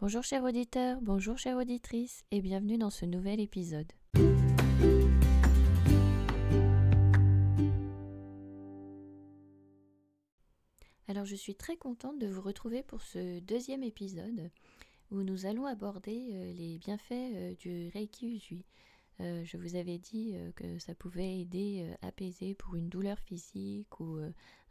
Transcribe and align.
Bonjour 0.00 0.22
chers 0.22 0.44
auditeurs, 0.44 1.00
bonjour 1.02 1.38
chère 1.38 1.56
auditrice 1.56 2.24
et 2.30 2.40
bienvenue 2.40 2.78
dans 2.78 2.88
ce 2.88 3.04
nouvel 3.04 3.40
épisode. 3.40 3.90
Alors 11.08 11.24
je 11.24 11.34
suis 11.34 11.56
très 11.56 11.76
contente 11.76 12.16
de 12.20 12.28
vous 12.28 12.40
retrouver 12.40 12.84
pour 12.84 13.02
ce 13.02 13.40
deuxième 13.40 13.82
épisode 13.82 14.52
où 15.10 15.22
nous 15.22 15.46
allons 15.46 15.66
aborder 15.66 16.28
euh, 16.30 16.52
les 16.52 16.78
bienfaits 16.78 17.10
euh, 17.10 17.54
du 17.56 17.88
Reiki 17.88 18.36
Usui. 18.36 18.64
Euh, 19.18 19.44
je 19.44 19.56
vous 19.56 19.74
avais 19.74 19.98
dit 19.98 20.36
que 20.54 20.78
ça 20.78 20.94
pouvait 20.94 21.40
aider 21.40 21.92
à 22.02 22.06
apaiser 22.06 22.54
pour 22.54 22.76
une 22.76 22.88
douleur 22.88 23.18
physique 23.18 23.98
ou 23.98 24.20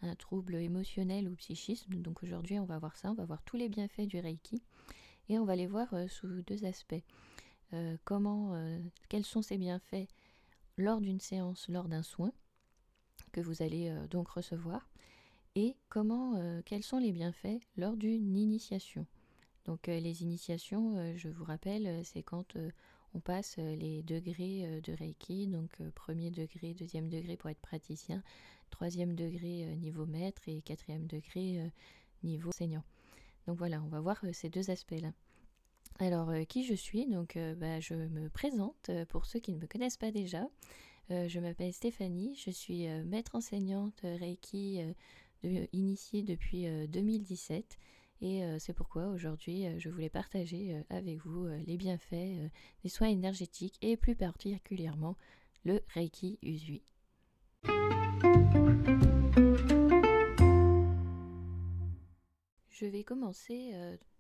un 0.02 0.16
trouble 0.16 0.56
émotionnel 0.56 1.28
ou 1.28 1.36
psychisme. 1.36 1.96
Donc 1.96 2.24
aujourd'hui 2.24 2.58
on 2.60 2.66
va 2.66 2.80
voir 2.80 2.96
ça, 2.96 3.12
on 3.12 3.16
va 3.16 3.26
voir 3.26 3.44
tous 3.44 3.58
les 3.58 3.68
bienfaits 3.68 4.08
du 4.08 4.22
Reiki 4.22 4.64
et 5.30 5.40
on 5.40 5.46
va 5.46 5.56
les 5.56 5.68
voir 5.68 5.94
sous 6.10 6.42
deux 6.44 6.66
aspects. 6.66 7.04
comment, 8.04 8.56
quels 9.10 9.26
sont 9.26 9.42
ces 9.42 9.58
bienfaits 9.58 10.08
lors 10.78 11.02
d'une 11.02 11.20
séance, 11.20 11.68
lors 11.70 11.88
d'un 11.88 12.04
soin 12.04 12.32
que 13.32 13.42
vous 13.42 13.62
allez 13.62 13.94
donc 14.10 14.30
recevoir 14.30 14.90
et 15.56 15.76
comment, 15.90 16.62
quels 16.66 16.84
sont 16.84 17.00
les 17.00 17.12
bienfaits 17.12 17.60
lors 17.78 17.98
d'une 17.98 18.38
initiation. 18.38 19.06
Donc 19.68 19.90
euh, 19.90 20.00
les 20.00 20.24
initiations, 20.24 20.98
euh, 20.98 21.14
je 21.18 21.28
vous 21.28 21.44
rappelle, 21.44 21.86
euh, 21.86 22.02
c'est 22.04 22.24
quand 22.24 22.58
on 23.14 23.20
passe 23.20 23.58
les 23.58 24.04
degrés 24.04 24.82
de 24.84 24.94
Reiki, 24.94 25.48
donc 25.48 25.82
premier 25.96 26.30
degré, 26.30 26.74
deuxième 26.74 27.10
degré 27.10 27.38
pour 27.38 27.50
être 27.50 27.60
praticien, 27.60 28.22
troisième 28.70 29.16
degré 29.16 29.76
niveau 29.78 30.06
maître 30.06 30.42
et 30.48 30.62
quatrième 30.62 31.08
degré 31.08 31.72
niveau 32.22 32.50
enseignant. 32.50 32.84
Donc 33.48 33.58
voilà, 33.58 33.82
on 33.82 33.88
va 33.88 34.00
voir 34.00 34.24
ces 34.34 34.50
deux 34.50 34.70
aspects-là. 34.70 35.12
Alors, 36.00 36.32
qui 36.48 36.64
je 36.64 36.76
suis? 36.76 37.08
Donc, 37.08 37.40
bah, 37.58 37.80
je 37.80 37.96
me 37.96 38.30
présente 38.30 38.92
pour 39.10 39.26
ceux 39.26 39.40
qui 39.40 39.54
ne 39.54 39.58
me 39.60 39.66
connaissent 39.66 39.98
pas 39.98 40.12
déjà. 40.12 40.48
je 41.10 41.40
m'appelle 41.40 41.74
Stéphanie, 41.74 42.36
je 42.36 42.52
suis 42.52 42.88
maître 43.06 43.36
enseignante 43.36 44.02
Reiki 44.04 44.82
initiée 45.44 46.22
depuis 46.22 46.68
2017 46.88 47.80
et 48.22 48.44
euh, 48.44 48.58
c'est 48.60 48.74
pourquoi 48.74 49.08
aujourd'hui 49.08 49.66
euh, 49.68 49.76
je 49.78 49.90
voulais 49.90 50.10
partager 50.10 50.74
euh, 50.74 50.82
avec 50.90 51.24
vous 51.26 51.48
les 51.66 51.78
bienfaits 51.78 52.50
des 52.84 52.90
soins 52.90 53.10
énergétiques 53.10 53.78
et 53.82 53.98
plus 53.98 54.16
particulièrement 54.16 55.16
le 55.66 55.82
Reiki 55.94 56.40
Usui. 56.42 56.84
Je 62.78 62.86
vais 62.86 63.04
commencer 63.04 63.74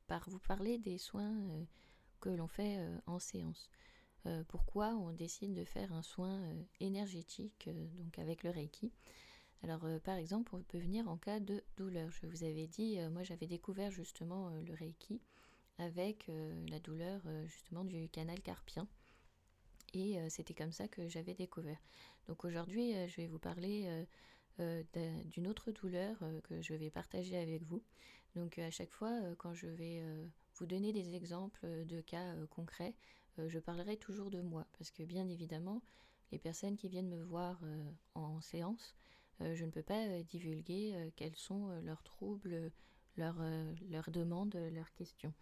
par 0.07 0.27
vous 0.29 0.39
parler 0.39 0.79
des 0.79 0.97
soins 0.97 1.31
que 2.19 2.29
l'on 2.29 2.47
fait 2.47 2.79
en 3.05 3.19
séance. 3.19 3.69
pourquoi 4.47 4.95
on 4.95 5.11
décide 5.11 5.53
de 5.53 5.63
faire 5.63 5.93
un 5.93 6.01
soin 6.01 6.41
énergétique 6.79 7.69
donc 7.99 8.17
avec 8.17 8.43
le 8.43 8.49
Reiki? 8.49 8.91
Alors, 9.63 9.85
euh, 9.85 9.99
par 9.99 10.15
exemple, 10.15 10.55
on 10.55 10.61
peut 10.61 10.77
venir 10.77 11.07
en 11.09 11.17
cas 11.17 11.39
de 11.39 11.63
douleur. 11.77 12.11
Je 12.11 12.27
vous 12.27 12.43
avais 12.43 12.67
dit, 12.67 12.99
euh, 12.99 13.09
moi 13.09 13.23
j'avais 13.23 13.47
découvert 13.47 13.91
justement 13.91 14.49
euh, 14.49 14.61
le 14.61 14.73
Reiki 14.73 15.21
avec 15.79 16.31
la 16.71 16.79
douleur 16.79 17.21
justement 17.45 17.83
du 17.83 18.09
canal 18.09 18.41
carpien. 18.41 18.87
Et 19.93 20.17
c'était 20.27 20.55
comme 20.55 20.71
ça 20.71 20.87
que 20.87 21.07
j'avais 21.07 21.35
découvert. 21.35 21.77
Donc 22.27 22.45
aujourd'hui, 22.45 22.93
je 23.07 23.17
vais 23.17 23.27
vous 23.27 23.37
parler 23.37 23.87
d'une 24.57 25.47
autre 25.47 25.71
douleur 25.71 26.17
que 26.45 26.59
je 26.63 26.73
vais 26.73 26.89
partager 26.89 27.37
avec 27.37 27.61
vous. 27.61 27.83
Donc 28.35 28.59
à 28.59 28.69
chaque 28.69 28.91
fois, 28.91 29.19
quand 29.37 29.53
je 29.53 29.67
vais 29.67 30.03
vous 30.55 30.65
donner 30.65 30.93
des 30.93 31.15
exemples 31.15 31.65
de 31.85 32.01
cas 32.01 32.35
concrets, 32.49 32.93
je 33.37 33.57
parlerai 33.57 33.97
toujours 33.97 34.29
de 34.29 34.41
moi. 34.41 34.67
Parce 34.77 34.91
que 34.91 35.03
bien 35.03 35.27
évidemment, 35.27 35.81
les 36.31 36.37
personnes 36.37 36.77
qui 36.77 36.87
viennent 36.87 37.09
me 37.09 37.23
voir 37.23 37.59
en 38.13 38.39
séance, 38.41 38.95
euh, 39.41 39.55
je 39.55 39.65
ne 39.65 39.71
peux 39.71 39.83
pas 39.83 40.05
euh, 40.07 40.23
divulguer 40.23 40.93
euh, 40.95 41.09
quels 41.15 41.35
sont 41.35 41.69
leurs 41.83 42.03
troubles, 42.03 42.71
leurs, 43.17 43.41
leurs 43.89 44.11
demandes, 44.11 44.55
leurs 44.73 44.93
questions. 44.93 45.33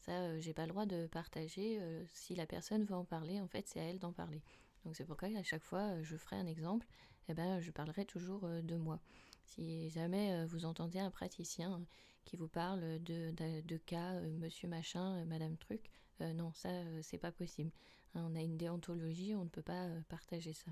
Ça, 0.00 0.38
j'ai 0.40 0.54
pas 0.54 0.62
le 0.62 0.70
droit 0.70 0.86
de 0.86 1.06
partager. 1.06 1.78
si 2.08 2.34
la 2.34 2.46
personne 2.46 2.84
veut 2.84 2.94
en 2.94 3.04
parler, 3.04 3.40
en 3.40 3.46
fait, 3.46 3.68
c'est 3.68 3.78
à 3.78 3.84
elle 3.84 3.98
d'en 3.98 4.12
parler. 4.12 4.42
Donc 4.84 4.96
c'est 4.96 5.04
pourquoi 5.04 5.28
à 5.36 5.42
chaque 5.42 5.62
fois 5.62 6.02
je 6.02 6.16
ferai 6.16 6.36
un 6.36 6.46
exemple, 6.46 6.86
eh 7.28 7.34
ben, 7.34 7.60
je 7.60 7.70
parlerai 7.70 8.06
toujours 8.06 8.48
de 8.48 8.76
moi. 8.76 8.98
Si 9.44 9.90
jamais 9.90 10.44
vous 10.46 10.64
entendez 10.64 10.98
un 10.98 11.10
praticien 11.10 11.84
qui 12.24 12.36
vous 12.36 12.48
parle 12.48 13.02
de, 13.02 13.32
de, 13.62 13.76
cas 13.78 14.20
monsieur 14.20 14.68
machin, 14.68 15.24
madame 15.24 15.56
truc, 15.56 15.90
non, 16.20 16.52
ça 16.52 16.70
c'est 17.02 17.18
pas 17.18 17.32
possible. 17.32 17.70
Hein, 18.14 18.26
on 18.30 18.36
a 18.36 18.40
une 18.40 18.56
déontologie, 18.56 19.34
on 19.34 19.44
ne 19.44 19.48
peut 19.48 19.62
pas 19.62 19.88
partager 20.08 20.52
ça. 20.52 20.70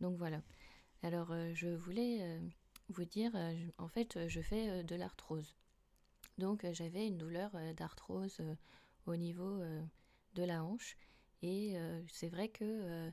Donc 0.00 0.16
voilà. 0.16 0.42
Alors, 1.02 1.30
euh, 1.30 1.52
je 1.54 1.68
voulais 1.68 2.18
euh, 2.20 2.38
vous 2.90 3.04
dire, 3.04 3.32
euh, 3.34 3.54
en 3.78 3.88
fait, 3.88 4.28
je 4.28 4.40
fais 4.40 4.84
de 4.84 4.94
l'arthrose. 4.94 5.54
Donc, 6.38 6.66
j'avais 6.72 7.06
une 7.06 7.18
douleur 7.18 7.50
d'arthrose 7.76 8.40
au 9.06 9.16
niveau 9.16 9.62
de 10.34 10.42
la 10.42 10.64
hanche. 10.64 10.96
Et 11.42 11.76
c'est 12.08 12.28
vrai 12.28 12.48
que 12.48 13.10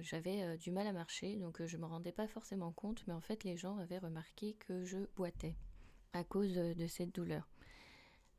j'avais 0.00 0.58
du 0.58 0.72
mal 0.72 0.88
à 0.88 0.92
marcher, 0.92 1.36
donc 1.36 1.64
je 1.64 1.76
ne 1.76 1.82
me 1.82 1.86
rendais 1.86 2.10
pas 2.10 2.26
forcément 2.26 2.72
compte, 2.72 3.04
mais 3.06 3.12
en 3.12 3.20
fait, 3.20 3.44
les 3.44 3.56
gens 3.56 3.78
avaient 3.78 3.98
remarqué 3.98 4.54
que 4.54 4.84
je 4.84 4.98
boitais 5.14 5.54
à 6.12 6.24
cause 6.24 6.54
de 6.54 6.86
cette 6.86 7.14
douleur. 7.14 7.48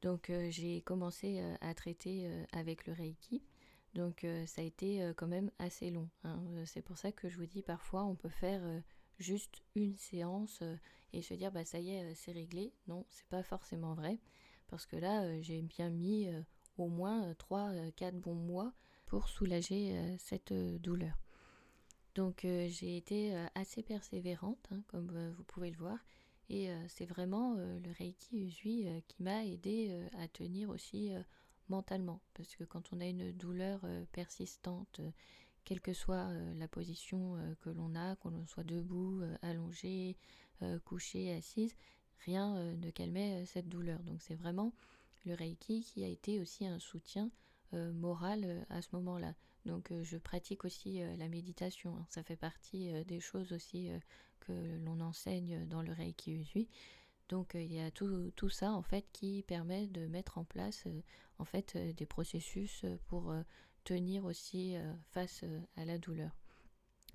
Donc, 0.01 0.31
j'ai 0.49 0.81
commencé 0.81 1.41
à 1.61 1.73
traiter 1.73 2.29
avec 2.51 2.85
le 2.87 2.93
Reiki. 2.93 3.41
Donc 3.93 4.23
euh, 4.23 4.45
ça 4.45 4.61
a 4.61 4.65
été 4.65 5.03
euh, 5.03 5.13
quand 5.15 5.27
même 5.27 5.51
assez 5.59 5.91
long. 5.91 6.09
Hein. 6.23 6.39
Euh, 6.53 6.63
c'est 6.65 6.81
pour 6.81 6.97
ça 6.97 7.11
que 7.11 7.29
je 7.29 7.37
vous 7.37 7.45
dis 7.45 7.61
parfois 7.61 8.03
on 8.03 8.15
peut 8.15 8.29
faire 8.29 8.61
juste 9.19 9.61
une 9.75 9.95
séance 9.95 10.63
et 11.13 11.21
se 11.21 11.33
dire 11.35 11.51
bah 11.51 11.65
ça 11.65 11.79
y 11.79 11.91
est 11.91 12.15
c'est 12.15 12.31
réglé. 12.31 12.73
Non, 12.87 13.05
c'est 13.09 13.27
pas 13.27 13.43
forcément 13.43 13.93
vrai 13.93 14.19
parce 14.67 14.85
que 14.85 14.95
là 14.95 15.39
j'ai 15.41 15.61
bien 15.61 15.89
mis 15.89 16.27
au 16.77 16.87
moins 16.87 17.31
3-4 17.33 18.13
bons 18.13 18.33
mois 18.33 18.73
pour 19.05 19.29
soulager 19.29 20.17
cette 20.17 20.53
douleur. 20.81 21.15
Donc 22.15 22.41
j'ai 22.41 22.97
été 22.97 23.35
assez 23.53 23.83
persévérante 23.83 24.67
hein, 24.71 24.81
comme 24.87 25.31
vous 25.37 25.43
pouvez 25.43 25.69
le 25.69 25.77
voir 25.77 25.99
et 26.49 26.69
c'est 26.87 27.05
vraiment 27.05 27.55
le 27.55 27.91
Reiki 27.97 28.37
Usui 28.37 28.85
qui 29.07 29.23
m'a 29.23 29.45
aidé 29.45 30.07
à 30.19 30.27
tenir 30.27 30.69
aussi 30.69 31.11
mentalement. 31.69 32.21
Parce 32.33 32.55
que 32.55 32.63
quand 32.63 32.93
on 32.93 33.01
a 33.01 33.05
une 33.05 33.31
douleur 33.31 33.79
euh, 33.83 34.05
persistante, 34.11 34.99
euh, 34.99 35.11
quelle 35.65 35.81
que 35.81 35.93
soit 35.93 36.27
euh, 36.27 36.53
la 36.55 36.67
position 36.67 37.37
que 37.61 37.69
l'on 37.69 37.95
a, 37.95 38.15
qu'on 38.17 38.45
soit 38.45 38.63
debout, 38.63 39.21
allongé, 39.41 40.17
couché, 40.85 41.33
assise, 41.33 41.75
rien 42.25 42.75
ne 42.75 42.89
calmait 42.89 43.45
cette 43.45 43.67
douleur. 43.67 43.99
Donc 44.03 44.21
c'est 44.21 44.35
vraiment 44.35 44.73
le 45.25 45.33
Reiki 45.33 45.83
qui 45.83 46.03
a 46.03 46.07
été 46.07 46.39
aussi 46.39 46.65
un 46.65 46.79
soutien 46.79 47.31
moral 47.71 48.65
à 48.69 48.81
ce 48.81 48.89
moment-là. 48.93 49.33
Donc 49.65 49.91
je 50.01 50.17
pratique 50.17 50.65
aussi 50.65 50.99
la 51.17 51.27
méditation. 51.27 51.95
Hein. 51.97 52.05
Ça 52.09 52.23
fait 52.23 52.35
partie 52.35 52.91
des 53.05 53.19
choses 53.19 53.53
aussi 53.53 53.89
que 54.41 54.53
l'on 54.83 54.99
enseigne 54.99 55.65
dans 55.67 55.81
le 55.81 55.93
Reiki 55.93 56.33
Usui. 56.33 56.67
Donc 57.29 57.51
il 57.55 57.73
y 57.73 57.79
a 57.79 57.89
tout, 57.89 58.31
tout, 58.35 58.49
ça 58.49 58.73
en 58.73 58.81
fait 58.81 59.05
qui 59.13 59.43
permet 59.43 59.87
de 59.87 60.07
mettre 60.07 60.37
en 60.37 60.43
place 60.43 60.85
en 61.39 61.45
fait 61.45 61.75
euh, 61.75 61.93
des 61.93 62.05
processus 62.05 62.83
euh, 62.83 62.97
pour 63.07 63.31
euh, 63.31 63.41
tenir 63.83 64.25
aussi 64.25 64.75
face 65.11 65.43
à 65.75 65.83
la 65.83 65.97
douleur. 65.97 66.31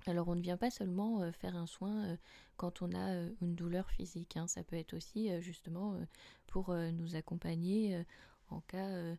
Alors 0.05 0.27
on 0.27 0.35
ne 0.35 0.41
vient 0.41 0.55
pas 0.55 0.69
seulement 0.69 1.31
faire 1.31 1.55
un 1.55 1.65
soin 1.65 2.15
quand 2.57 2.83
on 2.83 2.93
a 2.93 3.23
une 3.41 3.55
douleur 3.55 3.89
physique, 3.89 4.37
hein. 4.37 4.45
ça 4.45 4.63
peut 4.63 4.75
être 4.75 4.93
aussi 4.93 5.31
justement 5.41 5.99
pour 6.45 6.71
nous 6.75 7.15
accompagner 7.15 8.05
en 8.49 8.61
cas 8.61 9.15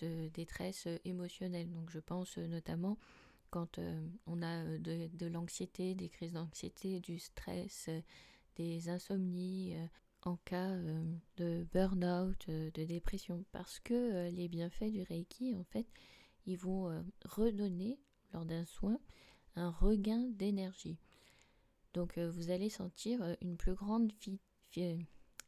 de 0.00 0.28
détresse 0.28 0.88
émotionnelle. 1.04 1.70
Donc 1.70 1.90
je 1.90 1.98
pense 1.98 2.36
notamment 2.38 2.98
quand 3.50 3.80
on 4.26 4.42
a 4.42 4.64
de, 4.78 5.26
l'anxiété, 5.26 5.94
des 5.94 6.08
crises 6.08 6.34
d'anxiété, 6.34 7.00
du 7.00 7.18
stress, 7.18 7.90
des 8.56 8.88
insomnies, 8.88 9.76
en 10.22 10.36
cas 10.36 10.70
euh, 10.70 11.02
de 11.36 11.66
burn-out, 11.72 12.46
euh, 12.48 12.70
de 12.72 12.84
dépression, 12.84 13.44
parce 13.52 13.80
que 13.80 13.94
euh, 13.94 14.30
les 14.30 14.48
bienfaits 14.48 14.90
du 14.90 15.02
Reiki, 15.02 15.54
en 15.54 15.64
fait, 15.64 15.86
ils 16.46 16.58
vont 16.58 17.04
redonner, 17.24 17.98
lors 18.32 18.46
d'un 18.46 18.64
soin, 18.64 18.98
un 19.56 19.70
regain 19.70 20.26
d'énergie. 20.30 20.98
Donc 21.92 22.18
vous 22.18 22.50
allez 22.50 22.70
sentir 22.70 23.36
une 23.42 23.56
plus 23.56 23.74
grande 23.74 24.10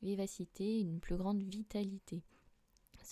vivacité, 0.02 0.81
une 0.81 1.00
plus 1.00 1.16
grande 1.16 1.43
vitalité. 1.43 2.22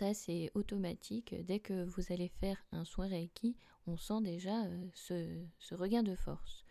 Ça, 0.00 0.14
c'est 0.14 0.50
automatique. 0.54 1.34
Dès 1.44 1.58
que 1.58 1.84
vous 1.84 2.10
allez 2.10 2.28
faire 2.28 2.56
un 2.72 2.86
soin 2.86 3.06
Reiki, 3.06 3.54
on 3.86 3.98
sent 3.98 4.22
déjà 4.22 4.64
ce 4.94 5.74
regain 5.74 6.02
de 6.02 6.14
force. 6.14 6.64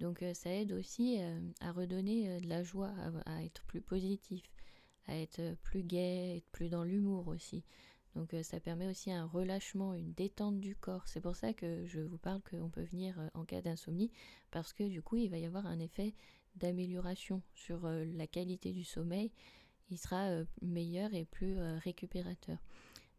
Donc 0.00 0.24
euh, 0.24 0.34
ça 0.34 0.50
aide 0.50 0.72
aussi 0.72 1.18
euh, 1.20 1.38
à 1.60 1.70
redonner 1.70 2.28
euh, 2.28 2.40
de 2.40 2.48
la 2.48 2.64
joie, 2.64 2.92
à, 3.26 3.44
être 3.44 3.62
plus 3.66 3.80
positif, 3.80 4.42
à 5.06 5.16
être 5.16 5.54
plus 5.62 5.84
gai, 5.84 6.38
être 6.38 6.50
plus 6.50 6.68
dans 6.68 6.82
l'humour 6.82 7.28
aussi. 7.28 7.62
Donc 8.16 8.34
ça 8.42 8.58
permet 8.58 8.88
aussi 8.88 9.12
un 9.12 9.24
relâchement, 9.24 9.94
une 9.94 10.12
détente 10.12 10.58
du 10.58 10.74
corps. 10.74 11.06
C'est 11.06 11.20
pour 11.20 11.36
ça 11.36 11.52
que 11.52 11.86
je 11.86 12.00
vous 12.00 12.18
parle 12.18 12.40
qu'on 12.42 12.70
peut 12.70 12.82
venir 12.82 13.20
en 13.34 13.44
cas 13.44 13.60
d'insomnie, 13.60 14.10
parce 14.50 14.72
que 14.72 14.82
du 14.82 15.00
coup 15.00 15.14
il 15.16 15.30
va 15.30 15.38
y 15.38 15.46
avoir 15.46 15.66
un 15.66 15.78
effet 15.78 16.12
d'amélioration 16.56 17.40
sur 17.54 17.88
la 17.88 18.26
qualité 18.26 18.72
du 18.72 18.82
sommeil. 18.82 19.30
Il 19.90 19.98
sera 19.98 20.28
meilleur 20.62 21.12
et 21.14 21.24
plus 21.24 21.58
récupérateur. 21.78 22.58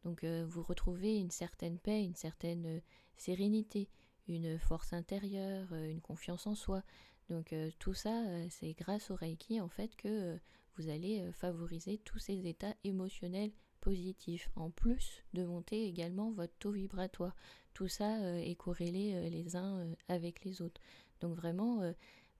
Donc 0.03 0.23
vous 0.23 0.61
retrouvez 0.61 1.17
une 1.17 1.31
certaine 1.31 1.79
paix, 1.79 2.03
une 2.03 2.15
certaine 2.15 2.81
sérénité, 3.17 3.89
une 4.27 4.59
force 4.59 4.93
intérieure, 4.93 5.73
une 5.73 6.01
confiance 6.01 6.47
en 6.47 6.55
soi. 6.55 6.83
Donc 7.29 7.55
tout 7.79 7.93
ça, 7.93 8.23
c'est 8.49 8.73
grâce 8.73 9.09
au 9.09 9.15
Reiki 9.15 9.61
en 9.61 9.69
fait 9.69 9.95
que 9.95 10.37
vous 10.77 10.89
allez 10.89 11.31
favoriser 11.31 11.99
tous 11.99 12.19
ces 12.19 12.45
états 12.47 12.75
émotionnels 12.83 13.51
positifs, 13.81 14.49
en 14.55 14.71
plus 14.71 15.23
de 15.33 15.43
monter 15.43 15.85
également 15.85 16.31
votre 16.31 16.53
taux 16.57 16.71
vibratoire. 16.71 17.35
Tout 17.73 17.87
ça 17.87 18.39
est 18.41 18.55
corrélé 18.55 19.29
les 19.29 19.55
uns 19.55 19.87
avec 20.07 20.43
les 20.43 20.61
autres. 20.61 20.81
Donc 21.21 21.35
vraiment, 21.35 21.81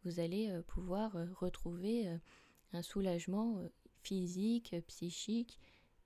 vous 0.04 0.20
allez 0.20 0.52
pouvoir 0.68 1.16
retrouver 1.40 2.10
un 2.74 2.82
soulagement 2.82 3.62
physique, 4.06 4.76
psychique, 4.88 5.60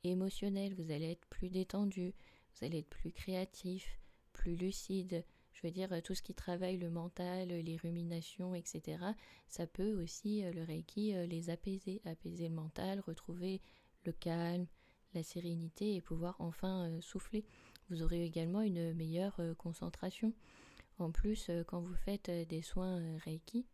émotionnel. 0.04 0.74
Vous 0.76 0.92
allez 0.92 1.12
être 1.12 1.26
plus 1.28 1.50
détendu, 1.50 2.14
vous 2.56 2.66
allez 2.66 2.80
être 2.80 2.90
plus 2.90 3.12
créatif, 3.12 4.00
plus 4.32 4.56
lucide. 4.56 5.26
Je 5.52 5.68
veux 5.68 5.72
dire, 5.72 5.90
tout 6.02 6.16
ce 6.16 6.22
qui 6.22 6.34
travaille 6.34 6.78
le 6.78 6.90
mental, 6.90 7.50
les 7.50 7.76
ruminations, 7.76 8.56
etc., 8.56 9.04
ça 9.50 9.68
peut 9.68 10.02
aussi, 10.02 10.42
le 10.42 10.64
Reiki, 10.64 11.12
les 11.28 11.50
apaiser, 11.50 12.02
apaiser 12.06 12.48
le 12.48 12.56
mental, 12.56 13.02
retrouver 13.02 13.60
le 14.06 14.14
calme, 14.14 14.68
la 15.14 15.22
sérénité 15.22 15.96
et 15.96 16.02
pouvoir 16.02 16.38
enfin 16.40 16.90
souffler. 17.02 17.44
Vous 17.90 18.04
aurez 18.04 18.24
également 18.24 18.62
une 18.62 18.94
meilleure 18.94 19.42
concentration. 19.58 20.34
En 20.98 21.12
plus, 21.12 21.52
quand 21.68 21.82
vous 21.82 21.96
faites 21.96 22.30
des 22.48 22.62
soins 22.62 23.18
Reiki, 23.26 23.66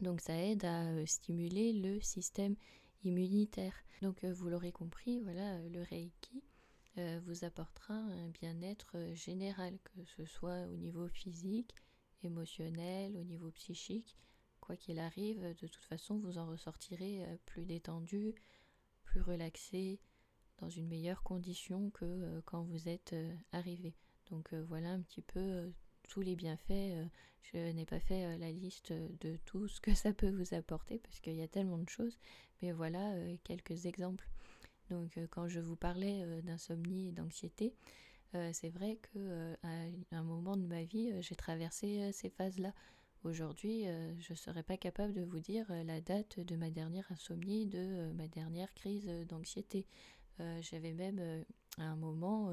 donc 0.00 0.20
ça 0.20 0.36
aide 0.36 0.66
à 0.66 1.06
stimuler 1.06 1.72
le 1.72 2.00
système 2.00 2.56
immunitaire. 3.04 3.74
Donc 4.02 4.24
vous 4.24 4.48
l'aurez 4.48 4.72
compris, 4.72 5.20
voilà, 5.20 5.58
le 5.68 5.82
Reiki 5.82 6.42
vous 7.24 7.44
apportera 7.44 7.94
un 7.94 8.28
bien-être 8.28 8.96
général, 9.14 9.78
que 9.84 10.04
ce 10.04 10.24
soit 10.24 10.66
au 10.66 10.76
niveau 10.76 11.08
physique, 11.08 11.74
émotionnel, 12.22 13.16
au 13.16 13.24
niveau 13.24 13.50
psychique. 13.52 14.18
Quoi 14.60 14.76
qu'il 14.76 14.98
arrive, 14.98 15.42
de 15.42 15.66
toute 15.66 15.84
façon, 15.84 16.18
vous 16.18 16.38
en 16.38 16.46
ressortirez 16.46 17.24
plus 17.46 17.64
détendu, 17.64 18.34
plus 19.04 19.20
relaxé, 19.20 20.00
dans 20.58 20.68
une 20.68 20.88
meilleure 20.88 21.22
condition 21.22 21.88
que 21.90 22.42
quand 22.44 22.62
vous 22.64 22.88
êtes 22.88 23.14
arrivé. 23.52 23.94
Donc 24.30 24.52
voilà 24.52 24.90
un 24.90 25.00
petit 25.00 25.22
peu 25.22 25.72
tous 26.10 26.20
les 26.20 26.36
bienfaits. 26.36 27.08
je 27.42 27.70
n'ai 27.72 27.86
pas 27.86 28.00
fait 28.00 28.36
la 28.36 28.50
liste 28.50 28.92
de 28.92 29.36
tout 29.46 29.68
ce 29.68 29.80
que 29.80 29.94
ça 29.94 30.12
peut 30.12 30.30
vous 30.30 30.54
apporter 30.54 30.98
parce 30.98 31.20
qu'il 31.20 31.34
y 31.36 31.42
a 31.42 31.48
tellement 31.48 31.78
de 31.78 31.88
choses, 31.88 32.18
mais 32.60 32.72
voilà 32.72 33.14
quelques 33.44 33.86
exemples. 33.86 34.28
Donc 34.90 35.18
quand 35.30 35.48
je 35.48 35.60
vous 35.60 35.76
parlais 35.76 36.26
d'insomnie 36.42 37.08
et 37.08 37.12
d'anxiété, 37.12 37.74
c'est 38.52 38.70
vrai 38.70 38.96
que 38.96 39.54
à 39.62 40.18
un 40.18 40.22
moment 40.24 40.56
de 40.56 40.66
ma 40.66 40.82
vie, 40.82 41.12
j'ai 41.22 41.36
traversé 41.36 42.10
ces 42.12 42.28
phases-là. 42.28 42.74
Aujourd'hui, 43.22 43.84
je 44.18 44.32
ne 44.32 44.36
serais 44.36 44.64
pas 44.64 44.76
capable 44.76 45.12
de 45.12 45.22
vous 45.22 45.38
dire 45.38 45.66
la 45.84 46.00
date 46.00 46.40
de 46.40 46.56
ma 46.56 46.70
dernière 46.70 47.06
insomnie, 47.12 47.66
de 47.66 48.10
ma 48.16 48.26
dernière 48.26 48.74
crise 48.74 49.06
d'anxiété. 49.28 49.86
J'avais 50.60 50.92
même 50.92 51.44
à 51.78 51.84
un 51.84 51.96
moment 51.96 52.52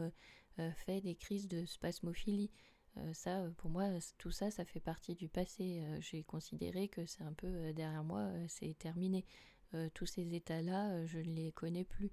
fait 0.76 1.02
des 1.02 1.16
crises 1.16 1.48
de 1.48 1.66
spasmophilie. 1.66 2.52
Ça, 3.14 3.44
pour 3.58 3.70
moi, 3.70 3.90
tout 4.18 4.32
ça, 4.32 4.52
ça 4.52 4.66
fait 4.66 4.80
partie 4.80 5.16
du 5.16 5.30
passé. 5.30 5.84
J'ai 6.00 6.24
considéré 6.24 6.88
que 6.88 7.06
c'est 7.06 7.24
un 7.24 7.34
peu 7.34 7.74
derrière 7.74 8.04
moi, 8.04 8.30
c'est 8.48 8.78
terminé. 8.78 9.26
tous 9.94 10.06
ces 10.06 10.34
états-là, 10.36 11.06
je 11.06 11.20
ne 11.20 11.34
les 11.34 11.52
connais 11.52 11.86
plus. 11.86 12.12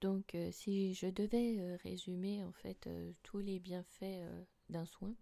Donc, 0.00 0.36
si 0.52 0.94
je 0.94 1.06
devais 1.06 1.76
résumer 1.76 2.42
en 2.44 2.52
fait 2.52 2.88
tous 3.22 3.38
les 3.38 3.58
bienfaits 3.60 4.24
d'un 4.68 4.86
soin, 4.86 5.14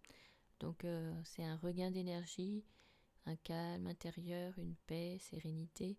donc 0.60 0.86
c'est 1.24 1.44
un 1.44 1.56
regain 1.56 1.90
d'énergie, 1.90 2.64
un 3.26 3.36
calme 3.36 3.86
intérieur, 3.86 4.58
une 4.58 4.74
paix, 4.86 5.18
sérénité, 5.20 5.98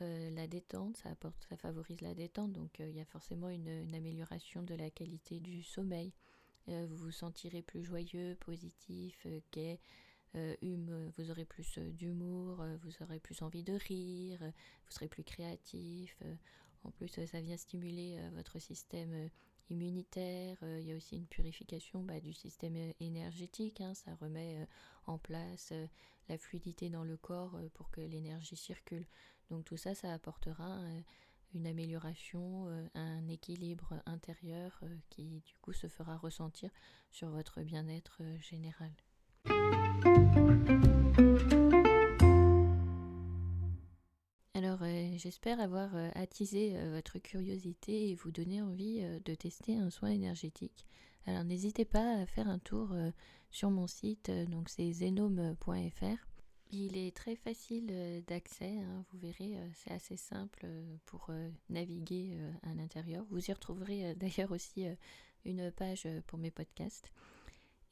la 0.00 0.46
détente, 0.46 0.96
ça 0.96 1.10
apporte, 1.10 1.46
ça 1.48 1.56
favorise 1.56 2.00
la 2.00 2.14
détente, 2.14 2.52
donc 2.52 2.78
il 2.78 2.96
y 2.96 3.00
a 3.00 3.04
forcément 3.04 3.48
une, 3.48 3.94
amélioration 3.94 4.62
de 4.62 4.74
la 4.74 4.90
qualité 4.90 5.40
du 5.40 5.62
sommeil. 5.62 6.12
Vous 6.66 6.96
vous 6.96 7.10
sentirez 7.10 7.62
plus 7.62 7.84
joyeux, 7.84 8.36
positif, 8.40 9.26
gai, 9.52 9.80
hum, 10.34 11.12
vous 11.16 11.30
aurez 11.30 11.44
plus 11.44 11.78
d'humour, 11.78 12.64
vous 12.82 13.02
aurez 13.02 13.20
plus 13.20 13.42
envie 13.42 13.62
de 13.62 13.74
rire, 13.74 14.40
vous 14.40 14.92
serez 14.92 15.08
plus 15.08 15.24
créatif. 15.24 16.16
en 16.84 16.90
plus, 16.90 17.08
ça 17.26 17.40
vient 17.40 17.56
stimuler 17.56 18.18
votre 18.34 18.58
système 18.58 19.30
immunitaire, 19.70 20.58
il 20.62 20.86
y 20.86 20.92
a 20.92 20.96
aussi 20.96 21.16
une 21.16 21.26
purification 21.26 22.02
bah, 22.02 22.20
du 22.20 22.32
système 22.32 22.76
énergétique, 23.00 23.80
hein. 23.80 23.94
ça 23.94 24.14
remet 24.16 24.66
en 25.06 25.18
place 25.18 25.72
la 26.28 26.38
fluidité 26.38 26.90
dans 26.90 27.04
le 27.04 27.16
corps 27.16 27.58
pour 27.74 27.90
que 27.90 28.00
l'énergie 28.00 28.56
circule. 28.56 29.06
Donc 29.50 29.64
tout 29.64 29.76
ça, 29.76 29.94
ça 29.94 30.12
apportera 30.12 30.80
une 31.54 31.66
amélioration, 31.66 32.68
un 32.94 33.28
équilibre 33.28 33.94
intérieur 34.06 34.80
qui 35.10 35.42
du 35.46 35.56
coup 35.60 35.72
se 35.72 35.86
fera 35.86 36.16
ressentir 36.16 36.70
sur 37.10 37.30
votre 37.30 37.62
bien-être 37.62 38.20
général. 38.40 38.90
Alors 44.54 44.84
j'espère 45.16 45.60
avoir 45.60 45.94
attisé 46.14 46.76
votre 46.90 47.18
curiosité 47.18 48.10
et 48.10 48.14
vous 48.14 48.30
donner 48.30 48.60
envie 48.62 49.02
de 49.24 49.34
tester 49.34 49.76
un 49.76 49.90
soin 49.90 50.10
énergétique. 50.10 50.86
Alors 51.26 51.44
n'hésitez 51.44 51.84
pas 51.84 52.20
à 52.20 52.26
faire 52.26 52.48
un 52.48 52.58
tour 52.58 52.94
sur 53.50 53.70
mon 53.70 53.86
site, 53.86 54.30
donc 54.48 54.68
c'est 54.68 54.92
zenome.fr. 54.92 56.33
Il 56.76 56.96
est 56.96 57.14
très 57.14 57.36
facile 57.36 57.86
d'accès, 58.26 58.80
hein, 58.80 59.04
vous 59.12 59.18
verrez, 59.20 59.56
c'est 59.74 59.92
assez 59.92 60.16
simple 60.16 60.66
pour 61.04 61.30
naviguer 61.70 62.36
à 62.64 62.74
l'intérieur. 62.74 63.24
Vous 63.30 63.48
y 63.48 63.52
retrouverez 63.52 64.16
d'ailleurs 64.16 64.50
aussi 64.50 64.84
une 65.44 65.70
page 65.70 66.08
pour 66.26 66.36
mes 66.36 66.50
podcasts. 66.50 67.12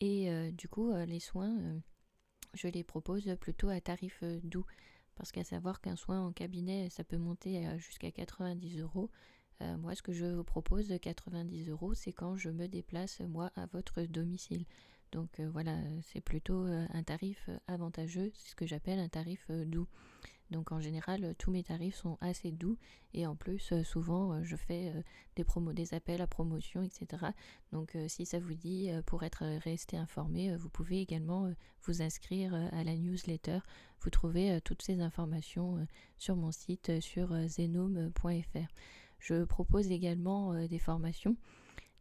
Et 0.00 0.50
du 0.50 0.66
coup, 0.66 0.92
les 1.06 1.20
soins, 1.20 1.80
je 2.54 2.66
les 2.66 2.82
propose 2.82 3.32
plutôt 3.40 3.68
à 3.68 3.80
tarif 3.80 4.24
doux. 4.42 4.66
Parce 5.14 5.30
qu'à 5.30 5.44
savoir 5.44 5.80
qu'un 5.80 5.94
soin 5.94 6.20
en 6.20 6.32
cabinet, 6.32 6.90
ça 6.90 7.04
peut 7.04 7.18
monter 7.18 7.64
jusqu'à 7.78 8.10
90 8.10 8.80
euros. 8.80 9.12
moi, 9.60 9.94
ce 9.94 10.02
que 10.02 10.12
je 10.12 10.26
vous 10.26 10.42
propose, 10.42 10.92
90 11.00 11.68
euros, 11.68 11.94
c'est 11.94 12.12
quand 12.12 12.36
je 12.36 12.48
me 12.48 12.66
déplace, 12.66 13.20
moi, 13.20 13.52
à 13.54 13.66
votre 13.66 14.02
domicile. 14.02 14.64
Donc 15.12 15.38
euh, 15.38 15.48
voilà, 15.52 15.76
c'est 16.00 16.22
plutôt 16.22 16.64
euh, 16.64 16.86
un 16.92 17.02
tarif 17.02 17.44
euh, 17.48 17.58
avantageux, 17.68 18.32
c'est 18.34 18.50
ce 18.50 18.56
que 18.56 18.66
j'appelle 18.66 18.98
un 18.98 19.08
tarif 19.08 19.46
doux. 19.66 19.86
Donc 20.50 20.72
en 20.72 20.80
général, 20.80 21.34
tous 21.38 21.50
mes 21.50 21.62
tarifs 21.62 21.94
sont 21.94 22.18
assez 22.20 22.50
doux 22.50 22.76
et 23.14 23.26
en 23.26 23.36
plus, 23.36 23.72
souvent, 23.84 24.44
je 24.44 24.54
fais 24.54 24.92
des, 25.34 25.44
des 25.72 25.94
appels 25.94 26.20
à 26.20 26.26
promotion, 26.26 26.82
etc. 26.82 27.28
Donc 27.72 27.96
si 28.08 28.26
ça 28.26 28.38
vous 28.38 28.52
dit, 28.52 28.90
pour 29.06 29.22
être 29.22 29.46
resté 29.64 29.96
informé, 29.96 30.54
vous 30.54 30.68
pouvez 30.68 31.00
également 31.00 31.50
vous 31.84 32.02
inscrire 32.02 32.52
à 32.54 32.84
la 32.84 32.94
newsletter. 32.98 33.60
Vous 34.00 34.10
trouvez 34.10 34.60
toutes 34.60 34.82
ces 34.82 35.00
informations 35.00 35.86
sur 36.18 36.36
mon 36.36 36.52
site 36.52 37.00
sur 37.00 37.34
zenome.fr. 37.48 38.68
Je 39.20 39.44
propose 39.44 39.90
également 39.90 40.66
des 40.66 40.78
formations. 40.78 41.34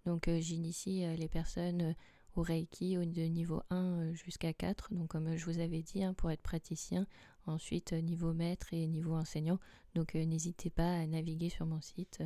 Donc 0.06 0.30
j'initie 0.41 1.06
les 1.15 1.30
personnes 1.30 1.96
au 2.36 2.42
Reiki 2.42 2.96
de 2.96 3.22
niveau 3.24 3.62
1 3.70 3.76
euh, 3.76 4.14
jusqu'à 4.14 4.54
4. 4.54 4.94
Donc 4.94 5.10
comme 5.10 5.36
je 5.36 5.46
vous 5.46 5.60
avais 5.60 5.82
dit, 5.82 6.04
hein, 6.04 6.14
pour 6.14 6.32
être 6.32 6.42
praticien, 6.42 7.06
ensuite 7.46 7.94
euh, 7.94 8.02
niveau 8.02 8.34
maître 8.34 8.74
et 8.74 8.88
niveau 8.88 9.16
enseignant. 9.16 9.60
Donc 9.96 10.16
euh, 10.16 10.26
n'hésitez 10.26 10.70
pas 10.70 10.94
à 10.94 11.06
naviguer 11.06 11.50
sur 11.50 11.66
mon 11.66 11.82
site 11.82 12.24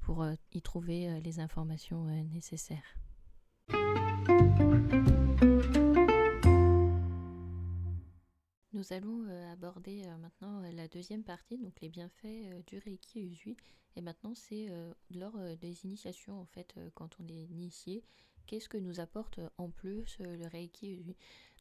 pour 0.00 0.26
y 0.52 0.60
trouver 0.60 1.18
les 1.22 1.40
informations 1.40 2.04
nécessaires. 2.24 2.98
Nous 8.74 8.92
allons 8.92 9.26
aborder 9.50 10.02
maintenant 10.20 10.60
la 10.60 10.88
deuxième 10.88 11.24
partie, 11.24 11.56
donc 11.56 11.80
les 11.80 11.88
bienfaits 11.88 12.66
du 12.66 12.76
Reiki 12.76 13.22
Usui. 13.22 13.56
Et 13.96 14.02
maintenant, 14.02 14.34
c'est 14.34 14.68
lors 15.10 15.38
des 15.56 15.86
initiations, 15.86 16.38
en 16.38 16.44
fait, 16.44 16.74
quand 16.94 17.16
on 17.18 17.26
est 17.28 17.44
initié, 17.44 18.04
qu'est-ce 18.46 18.68
que 18.68 18.78
nous 18.78 19.00
apporte 19.00 19.38
euh, 19.38 19.48
en 19.58 19.70
plus 19.70 20.18
euh, 20.20 20.36
le 20.36 20.46
Reiki 20.46 21.02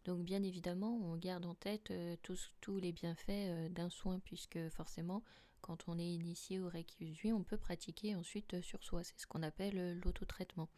Donc 0.05 0.23
bien 0.23 0.43
évidemment, 0.43 0.99
on 1.03 1.15
garde 1.15 1.45
en 1.45 1.55
tête 1.55 1.91
euh, 1.91 2.15
tous, 2.23 2.51
tous 2.61 2.77
les 2.77 2.91
bienfaits 2.91 3.71
d'un 3.71 3.89
soin, 3.89 4.19
puisque 4.19 4.69
forcément, 4.69 5.23
quand 5.61 5.87
on 5.87 5.97
est 5.97 6.13
initié 6.13 6.59
au 6.59 6.67
Reiki 6.67 7.05
Usui, 7.05 7.33
on 7.33 7.43
peut 7.43 7.57
pratiquer 7.57 8.15
ensuite 8.15 8.61
sur 8.61 8.83
soi. 8.83 9.03
C'est 9.03 9.19
ce 9.19 9.27
qu'on 9.27 9.43
appelle 9.43 9.99
l'autotraitement. 10.03 10.69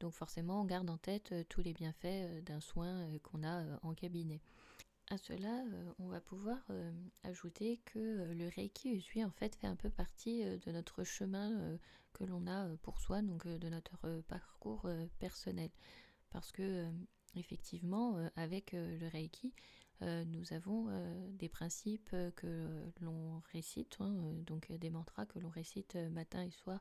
Donc 0.00 0.14
forcément, 0.14 0.62
on 0.62 0.64
garde 0.64 0.88
en 0.88 0.96
tête 0.96 1.34
tous 1.50 1.60
les 1.60 1.74
bienfaits 1.74 2.42
d'un 2.46 2.60
soin 2.60 3.06
qu'on 3.22 3.44
a 3.44 3.78
en 3.82 3.92
cabinet. 3.92 4.40
À 5.10 5.18
cela, 5.18 5.64
on 5.98 6.06
va 6.06 6.20
pouvoir 6.20 6.58
ajouter 7.24 7.78
que 7.84 8.32
le 8.32 8.48
Reiki 8.48 8.90
Usui 8.94 9.24
en 9.24 9.30
fait 9.30 9.56
fait 9.56 9.66
un 9.66 9.74
peu 9.74 9.90
partie 9.90 10.44
de 10.44 10.70
notre 10.70 11.02
chemin 11.02 11.78
que 12.12 12.22
l'on 12.22 12.46
a 12.46 12.68
pour 12.82 13.00
soi, 13.00 13.20
donc 13.20 13.46
de 13.46 13.68
notre 13.68 14.22
parcours 14.28 14.88
personnel. 15.18 15.70
Parce 16.30 16.52
que 16.52 16.86
effectivement, 17.34 18.18
avec 18.36 18.70
le 18.70 19.08
Reiki, 19.08 19.52
euh, 20.02 20.24
nous 20.24 20.52
avons 20.54 20.86
euh, 20.88 21.28
des 21.32 21.48
principes 21.48 22.16
que 22.36 22.68
l'on 23.00 23.40
récite, 23.52 23.98
hein, 24.00 24.14
euh, 24.16 24.42
donc 24.42 24.72
des 24.72 24.88
mantras 24.88 25.26
que 25.26 25.38
l'on 25.38 25.50
récite 25.50 25.96
matin 26.10 26.42
et 26.42 26.50
soir 26.50 26.80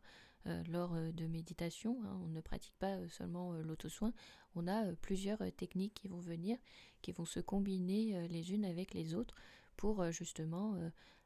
lors 0.69 0.95
de 0.95 1.27
méditation. 1.27 2.01
Hein. 2.05 2.17
On 2.24 2.27
ne 2.29 2.39
pratique 2.39 2.74
pas 2.79 2.98
seulement 3.09 3.51
l'auto-soin, 3.53 4.13
on 4.55 4.67
a 4.67 4.93
plusieurs 5.01 5.39
techniques 5.55 5.93
qui 5.93 6.07
vont 6.07 6.19
venir, 6.19 6.57
qui 7.01 7.11
vont 7.11 7.25
se 7.25 7.39
combiner 7.39 8.27
les 8.27 8.53
unes 8.53 8.65
avec 8.65 8.93
les 8.93 9.13
autres 9.13 9.35
pour 9.77 10.11
justement 10.11 10.75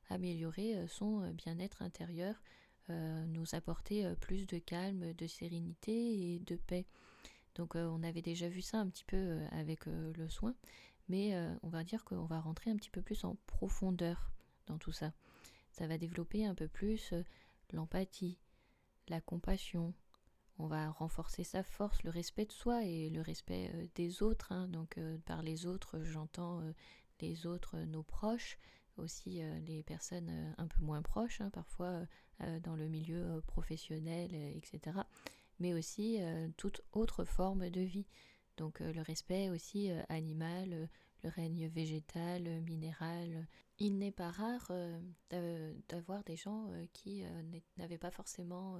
améliorer 0.09 0.87
son 0.87 1.31
bien-être 1.31 1.81
intérieur, 1.81 2.35
nous 2.89 3.55
apporter 3.55 4.13
plus 4.19 4.45
de 4.45 4.59
calme, 4.59 5.13
de 5.13 5.27
sérénité 5.27 6.33
et 6.33 6.39
de 6.39 6.55
paix. 6.55 6.85
Donc 7.55 7.75
on 7.75 8.03
avait 8.03 8.21
déjà 8.21 8.49
vu 8.49 8.61
ça 8.61 8.79
un 8.79 8.89
petit 8.89 9.05
peu 9.05 9.39
avec 9.51 9.85
le 9.85 10.29
soin 10.29 10.53
mais 11.09 11.35
euh, 11.35 11.53
on 11.63 11.69
va 11.69 11.83
dire 11.83 12.03
qu'on 12.05 12.25
va 12.25 12.39
rentrer 12.39 12.71
un 12.71 12.75
petit 12.75 12.89
peu 12.89 13.01
plus 13.01 13.23
en 13.23 13.37
profondeur 13.47 14.31
dans 14.67 14.77
tout 14.77 14.91
ça. 14.91 15.11
Ça 15.71 15.87
va 15.87 15.97
développer 15.97 16.45
un 16.45 16.55
peu 16.55 16.67
plus 16.67 17.13
euh, 17.13 17.23
l'empathie, 17.71 18.37
la 19.07 19.21
compassion. 19.21 19.93
On 20.59 20.67
va 20.67 20.89
renforcer 20.91 21.43
sa 21.43 21.63
force, 21.63 22.03
le 22.03 22.09
respect 22.09 22.45
de 22.45 22.51
soi 22.51 22.83
et 22.83 23.09
le 23.09 23.21
respect 23.21 23.71
euh, 23.73 23.87
des 23.95 24.21
autres. 24.21 24.51
Hein. 24.51 24.67
Donc 24.67 24.99
par 25.25 25.41
les 25.41 25.65
autres, 25.65 26.03
j'entends 26.03 26.61
les 27.21 27.45
autres, 27.45 27.77
nos 27.79 28.03
proches, 28.03 28.57
aussi 28.97 29.41
les 29.65 29.81
personnes 29.83 30.53
un 30.57 30.67
peu 30.67 30.81
moins 30.81 31.01
proches, 31.01 31.41
hein, 31.41 31.49
parfois 31.51 32.01
dans 32.63 32.75
le 32.75 32.87
milieu 32.89 33.41
professionnel, 33.47 34.33
etc. 34.33 34.99
Mais 35.59 35.73
aussi 35.73 36.19
toute 36.57 36.81
autre 36.91 37.23
forme 37.23 37.69
de 37.69 37.81
vie. 37.81 38.05
Donc 38.57 38.81
euh, 38.81 38.93
le 38.93 39.01
respect 39.01 39.49
aussi 39.49 39.91
euh, 39.91 40.01
animal, 40.09 40.73
euh, 40.73 40.87
le 41.23 41.29
règne 41.29 41.67
végétal, 41.67 42.61
minéral. 42.61 43.47
Il 43.79 43.97
n'est 43.97 44.11
pas 44.11 44.29
rare 44.29 44.71
d'avoir 45.89 46.23
des 46.25 46.35
gens 46.35 46.69
qui 46.91 47.23
n'avaient 47.77 47.97
pas 47.97 48.11
forcément 48.11 48.77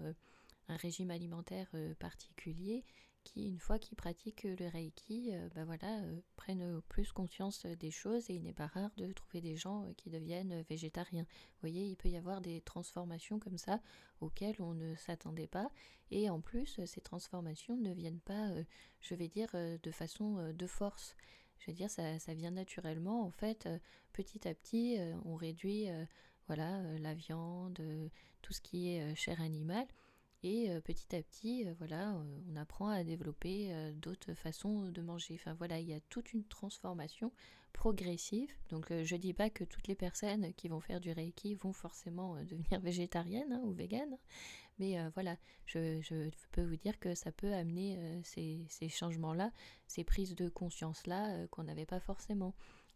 un 0.68 0.76
régime 0.78 1.12
alimentaire 1.12 1.70
particulier 2.00 2.84
qui, 3.24 3.48
une 3.48 3.60
fois 3.60 3.80
qu'ils 3.80 3.96
pratiquent 3.96 4.44
le 4.44 4.68
Reiki, 4.68 5.32
bah 5.56 5.64
voilà, 5.64 6.02
prennent 6.36 6.82
plus 6.90 7.12
conscience 7.14 7.66
des 7.66 7.92
choses 7.92 8.30
et 8.30 8.34
il 8.34 8.44
n'est 8.44 8.54
pas 8.54 8.68
rare 8.68 8.92
de 8.98 9.14
trouver 9.14 9.40
des 9.40 9.56
gens 9.56 9.86
qui 9.96 10.10
deviennent 10.10 10.62
végétariens. 10.64 11.24
Vous 11.24 11.62
voyez, 11.62 11.86
il 11.86 11.96
peut 11.96 12.10
y 12.10 12.18
avoir 12.18 12.42
des 12.42 12.60
transformations 12.62 13.40
comme 13.40 13.58
ça 13.58 13.82
auxquelles 14.20 14.62
on 14.62 14.74
ne 14.74 14.94
s'attendait 14.96 15.48
pas 15.48 15.72
et 16.12 16.30
en 16.30 16.42
plus, 16.42 16.80
ces 16.86 17.02
transformations 17.02 17.78
ne 17.78 17.94
viennent 17.94 18.20
pas, 18.20 18.52
je 19.00 19.16
vais 19.16 19.30
dire, 19.30 19.50
de 19.54 19.92
façon 19.92 20.52
de 20.54 20.68
force. 20.68 21.16
Je 21.60 21.72
veux 21.72 21.76
dire, 21.76 21.90
ça, 21.90 22.20
ça 22.20 22.34
vient 22.34 22.52
naturellement. 22.52 23.24
En 23.24 23.32
fait, 23.32 23.70
petit 24.12 24.46
à 24.48 24.54
petit, 24.54 24.98
on 25.24 25.36
réduit 25.36 25.88
voilà, 26.48 26.82
la 27.00 27.14
viande, 27.14 27.82
tout 28.42 28.52
ce 28.52 28.60
qui 28.60 28.90
est 28.90 29.16
chair 29.16 29.40
animale. 29.40 29.88
Et 30.44 30.70
euh, 30.70 30.82
petit 30.82 31.16
à 31.16 31.22
petit, 31.22 31.66
euh, 31.66 31.74
voilà, 31.80 32.12
euh, 32.12 32.40
on 32.52 32.56
apprend 32.58 32.90
à 32.90 33.04
développer 33.04 33.74
d'autres 33.96 34.34
façons 34.34 34.90
de 34.90 35.02
manger. 35.02 35.36
Enfin 35.36 35.54
voilà, 35.54 35.80
il 35.80 35.88
y 35.88 35.94
a 35.94 36.02
toute 36.10 36.34
une 36.34 36.44
transformation 36.44 37.32
progressive. 37.72 38.52
Donc 38.70 38.92
je 38.92 39.16
dis 39.16 39.34
pas 39.34 39.50
que 39.50 39.64
toutes 39.64 39.88
les 39.88 39.96
personnes 39.96 40.54
qui 40.54 40.68
vont 40.68 40.82
faire 40.82 41.00
du 41.00 41.12
Reiki 41.12 41.56
vont 41.56 41.74
forcément 41.74 42.36
devenir 42.44 42.80
végétariennes 42.82 43.54
hein, 43.54 43.62
ou 43.64 43.72
véganes. 43.72 44.18
Mais 44.80 44.98
voilà, 45.12 45.38
je, 45.66 46.30
peux 46.52 46.64
vous 46.64 46.76
dire 46.76 47.00
que 47.00 47.16
ça 47.16 47.32
peut 47.32 47.54
amener 47.54 48.22
ces 48.24 48.90
changements-là, 48.90 49.52
ces 49.88 50.04
prises 50.04 50.36
de 50.36 50.50
conscience-là 50.50 51.48
qu'on 51.48 51.64
n'avait 51.64 51.86
pas 51.86 52.00
forcément. 52.00 52.54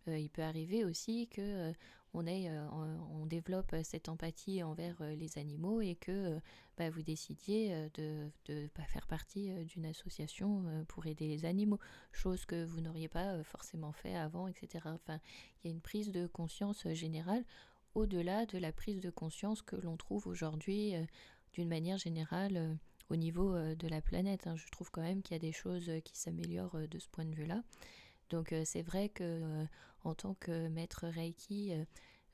Il 0.08 0.30
peut 0.30 0.44
arriver 0.44 0.86
aussi 0.86 1.28
que 1.28 1.74
on, 2.18 2.28
euh, 2.28 2.68
on 3.12 3.26
développe 3.26 3.76
cette 3.84 4.10
empathie 4.10 4.64
envers 4.64 4.96
euh, 5.02 5.16
les 5.16 5.38
animaux 5.38 5.82
et 5.82 5.96
que 5.96 6.12
euh, 6.12 6.40
bah, 6.78 6.90
vous 6.90 7.02
décidiez 7.02 7.90
de 7.96 8.30
ne 8.50 8.68
pas 8.68 8.84
faire 8.84 9.08
partie 9.08 9.52
d'une 9.66 9.86
association 9.86 10.64
pour 10.88 11.08
aider 11.08 11.28
les 11.28 11.46
animaux, 11.46 11.80
chose 12.12 12.46
que 12.46 12.64
vous 12.66 12.82
n'auriez 12.82 13.08
pas 13.08 13.44
forcément 13.44 13.92
fait 13.92 14.16
avant, 14.16 14.48
etc. 14.48 14.86
Enfin, 14.86 15.20
il 15.64 15.68
y 15.68 15.70
a 15.70 15.72
une 15.72 15.82
prise 15.82 16.12
de 16.12 16.28
conscience 16.28 16.88
générale 16.90 17.44
au-delà 17.96 18.46
de 18.46 18.60
la 18.60 18.72
prise 18.72 19.02
de 19.02 19.10
conscience 19.10 19.64
que 19.64 19.76
l'on 19.76 19.98
trouve 19.98 20.28
aujourd'hui 20.28 20.94
d'une 21.54 21.68
manière 21.68 21.98
générale 21.98 22.78
au 23.10 23.16
niveau 23.16 23.58
de 23.58 23.88
la 23.88 24.02
planète. 24.02 24.46
Hein. 24.46 24.56
Je 24.56 24.68
trouve 24.70 24.92
quand 24.92 25.02
même 25.02 25.24
qu'il 25.24 25.34
y 25.34 25.38
a 25.38 25.40
des 25.40 25.52
choses 25.52 25.92
qui 26.04 26.16
s'améliorent 26.16 26.78
de 26.88 27.00
ce 27.00 27.10
point 27.10 27.26
de 27.26 27.34
vue-là. 27.34 27.64
Donc 28.30 28.54
c'est 28.66 28.82
vrai 28.82 29.10
que 29.10 29.66
en 30.04 30.14
tant 30.14 30.36
que 30.36 30.68
maître 30.70 31.08
Reiki, 31.08 31.74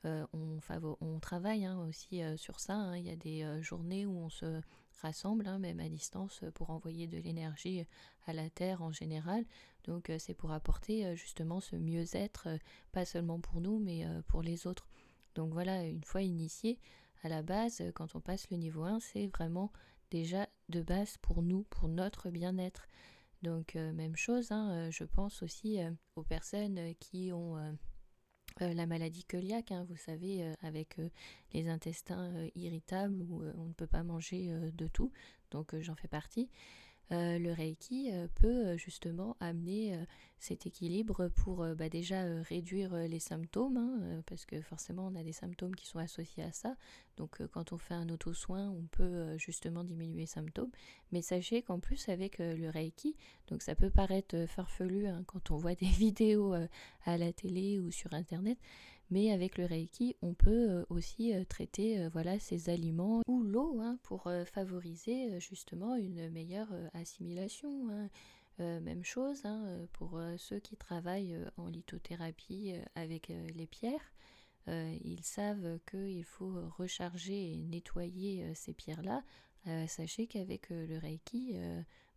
on, 0.04 0.58
on, 1.00 1.18
travaille 1.18 1.64
hein, 1.64 1.78
aussi 1.88 2.20
sur 2.36 2.60
ça. 2.60 2.74
Hein. 2.74 2.96
Il 2.96 3.06
y 3.06 3.10
a 3.10 3.16
des 3.16 3.62
journées 3.62 4.06
où 4.06 4.16
on 4.16 4.28
se 4.28 4.60
rassemble, 5.00 5.46
hein, 5.46 5.58
même 5.58 5.80
à 5.80 5.88
distance, 5.88 6.44
pour 6.54 6.70
envoyer 6.70 7.06
de 7.06 7.18
l'énergie 7.18 7.84
à 8.26 8.32
la 8.32 8.50
Terre 8.50 8.82
en 8.82 8.92
général. 8.92 9.44
Donc 9.84 10.10
c'est 10.18 10.34
pour 10.34 10.52
apporter 10.52 11.16
justement 11.16 11.60
ce 11.60 11.76
mieux-être, 11.76 12.48
pas 12.92 13.04
seulement 13.04 13.40
pour 13.40 13.60
nous, 13.60 13.78
mais 13.78 14.04
pour 14.28 14.42
les 14.42 14.66
autres. 14.66 14.88
Donc 15.34 15.52
voilà, 15.52 15.84
une 15.84 16.04
fois 16.04 16.22
initié, 16.22 16.78
à 17.22 17.28
la 17.28 17.42
base, 17.42 17.82
quand 17.94 18.14
on 18.14 18.20
passe 18.20 18.50
le 18.50 18.56
niveau 18.56 18.82
1, 18.82 19.00
c'est 19.00 19.26
vraiment 19.26 19.72
déjà 20.10 20.48
de 20.68 20.82
base 20.82 21.16
pour 21.18 21.42
nous, 21.42 21.64
pour 21.70 21.88
notre 21.88 22.30
bien-être. 22.30 22.86
Donc 23.44 23.76
euh, 23.76 23.92
même 23.92 24.16
chose, 24.16 24.50
hein, 24.52 24.70
euh, 24.72 24.90
je 24.90 25.04
pense 25.04 25.42
aussi 25.42 25.78
euh, 25.78 25.90
aux 26.16 26.22
personnes 26.22 26.80
qui 26.98 27.30
ont 27.30 27.56
la 28.60 28.86
maladie 28.86 29.24
cœliaque, 29.24 29.72
hein, 29.72 29.84
vous 29.88 29.96
savez, 29.96 30.48
avec 30.62 30.96
les 31.52 31.68
intestins 31.68 32.32
irritables 32.54 33.20
où 33.28 33.42
on 33.42 33.64
ne 33.64 33.72
peut 33.72 33.88
pas 33.88 34.04
manger 34.04 34.48
de 34.72 34.86
tout, 34.86 35.10
donc 35.50 35.74
j'en 35.80 35.96
fais 35.96 36.06
partie. 36.06 36.48
Euh, 37.12 37.38
le 37.38 37.52
Reiki 37.52 38.10
euh, 38.12 38.28
peut 38.34 38.68
euh, 38.68 38.76
justement 38.78 39.36
amener 39.38 39.98
cet 40.38 40.66
équilibre 40.66 41.28
pour 41.28 41.66
bah, 41.74 41.88
déjà 41.88 42.22
réduire 42.42 42.94
les 42.94 43.18
symptômes, 43.18 43.78
hein, 43.78 44.22
parce 44.26 44.44
que 44.44 44.60
forcément 44.60 45.06
on 45.06 45.14
a 45.14 45.22
des 45.22 45.32
symptômes 45.32 45.74
qui 45.74 45.86
sont 45.86 45.98
associés 45.98 46.42
à 46.42 46.52
ça. 46.52 46.76
Donc 47.16 47.40
quand 47.52 47.72
on 47.72 47.78
fait 47.78 47.94
un 47.94 48.10
auto-soin, 48.10 48.68
on 48.68 48.86
peut 48.90 49.38
justement 49.38 49.84
diminuer 49.84 50.20
les 50.20 50.26
symptômes. 50.26 50.70
Mais 51.12 51.22
sachez 51.22 51.62
qu'en 51.62 51.80
plus 51.80 52.10
avec 52.10 52.38
le 52.40 52.68
Reiki, 52.68 53.16
donc 53.48 53.62
ça 53.62 53.74
peut 53.74 53.88
paraître 53.88 54.44
farfelu 54.46 55.06
hein, 55.06 55.22
quand 55.26 55.50
on 55.50 55.56
voit 55.56 55.74
des 55.76 55.86
vidéos 55.86 56.54
à 57.04 57.16
la 57.16 57.32
télé 57.32 57.78
ou 57.78 57.90
sur 57.90 58.12
Internet, 58.12 58.58
mais 59.10 59.30
avec 59.30 59.58
le 59.58 59.66
Reiki, 59.66 60.16
on 60.22 60.34
peut 60.34 60.70
euh, 60.70 60.84
aussi 60.88 61.34
euh, 61.34 61.44
traiter 61.44 62.00
euh, 62.00 62.08
voilà, 62.12 62.38
ces 62.38 62.68
aliments 62.70 63.22
ou 63.28 63.42
l'eau 63.42 63.80
hein, 63.80 63.98
pour 64.02 64.30
favoriser 64.52 65.38
justement 65.40 65.96
une 65.96 66.30
meilleure 66.30 66.72
assimilation. 66.94 67.88
Hein. 67.90 68.08
même 68.58 69.04
chose 69.04 69.44
hein, 69.44 69.86
pour 69.92 70.20
ceux 70.38 70.58
qui 70.58 70.76
travaillent 70.76 71.36
en 71.56 71.68
lithothérapie 71.68 72.74
avec 72.94 73.28
les 73.28 73.66
pierres. 73.66 74.12
ils 74.68 75.24
savent 75.24 75.78
qu'il 75.90 76.24
faut 76.24 76.54
recharger 76.78 77.52
et 77.52 77.56
nettoyer 77.56 78.54
ces 78.54 78.72
pierres-là. 78.72 79.22
sachez 79.88 80.26
qu'avec 80.26 80.70
le 80.70 80.98
Reiki, 80.98 81.56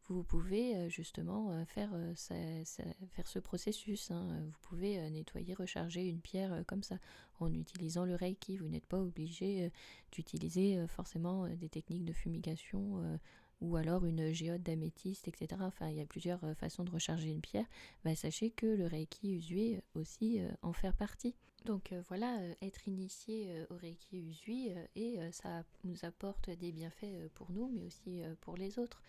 vous 0.09 0.23
pouvez 0.23 0.75
euh, 0.75 0.89
justement 0.89 1.51
euh, 1.51 1.63
euh, 1.77 2.13
faire 2.15 3.27
ce 3.27 3.39
processus. 3.39 4.11
Hein. 4.11 4.41
Vous 4.45 4.59
pouvez 4.61 5.09
nettoyer, 5.09 5.53
recharger 5.53 6.07
une 6.07 6.21
pierre 6.21 6.63
comme 6.67 6.83
ça 6.83 6.97
en 7.39 7.53
utilisant 7.53 8.05
le 8.05 8.15
Reiki. 8.15 8.57
Vous 8.57 8.69
n'êtes 8.69 8.85
pas 8.85 8.99
obligé 8.99 9.71
d'utiliser 10.11 10.85
forcément 10.87 11.47
des 11.47 11.69
techniques 11.69 12.05
de 12.05 12.13
fumigation 12.13 13.19
ou 13.61 13.75
alors 13.75 14.05
une 14.05 14.31
géode 14.31 14.63
d'améthyste, 14.63 15.27
etc. 15.27 15.61
Enfin, 15.61 15.89
il 15.89 15.97
y 15.97 16.01
a 16.01 16.05
plusieurs 16.05 16.41
façons 16.57 16.83
de 16.83 16.91
recharger 16.91 17.29
une 17.29 17.41
pierre. 17.41 17.65
Bah, 18.03 18.15
sachez 18.15 18.49
que 18.49 18.65
le 18.65 18.87
Reiki 18.87 19.35
Usui 19.35 19.79
aussi 19.93 20.39
en 20.61 20.73
faire 20.73 20.95
partie. 20.95 21.35
Donc 21.65 21.93
voilà, 22.07 22.39
être 22.61 22.87
initié 22.87 23.65
au 23.69 23.75
Reiki 23.75 24.19
Usui 24.19 24.71
et 24.95 25.19
ça 25.31 25.63
nous 25.83 26.05
apporte 26.05 26.49
des 26.49 26.71
bienfaits 26.71 27.29
pour 27.35 27.51
nous, 27.51 27.69
mais 27.69 27.83
aussi 27.83 28.21
pour 28.41 28.57
les 28.57 28.79
autres. 28.79 29.01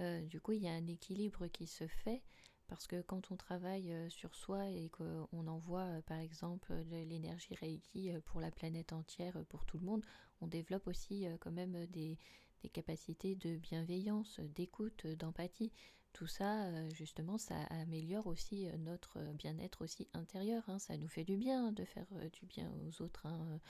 Euh, 0.00 0.20
du 0.22 0.40
coup, 0.40 0.52
il 0.52 0.62
y 0.62 0.68
a 0.68 0.72
un 0.72 0.86
équilibre 0.86 1.46
qui 1.46 1.66
se 1.66 1.86
fait 1.86 2.22
Parce 2.66 2.86
que 2.86 3.02
quand 3.02 3.30
on 3.30 3.36
travaille 3.36 3.94
sur 4.10 4.34
soi 4.34 4.68
et 4.68 4.88
qu'on 4.90 5.46
envoie 5.46 6.02
par 6.06 6.18
exemple 6.18 6.74
l'énergie 6.90 7.54
Reiki 7.54 8.12
pour 8.24 8.40
la 8.40 8.50
planète 8.50 8.92
entière, 8.92 9.44
pour 9.48 9.64
tout 9.64 9.78
le 9.78 9.84
monde, 9.84 10.04
on 10.40 10.46
développe 10.46 10.86
aussi 10.86 11.26
quand 11.40 11.52
même 11.52 11.86
des, 11.86 12.18
des 12.62 12.68
capacités 12.70 13.36
de 13.36 13.56
bienveillance, 13.56 14.40
d'écoute, 14.40 15.06
d'empathie. 15.06 15.72
Tout 16.14 16.26
ça, 16.26 16.88
justement, 16.90 17.38
ça 17.38 17.56
améliore 17.64 18.26
aussi 18.28 18.66
notre 18.78 19.20
bien-être 19.34 19.82
aussi 19.82 20.08
intérieur. 20.14 20.62
Hein. 20.68 20.78
Ça 20.78 20.96
nous 20.96 21.08
fait 21.08 21.24
du 21.24 21.36
bien 21.36 21.72
de 21.72 21.84
faire 21.84 22.06
du 22.32 22.46
bien 22.46 22.72
aux 22.86 23.02
autres. 23.02 23.26
Hein. 23.26 23.60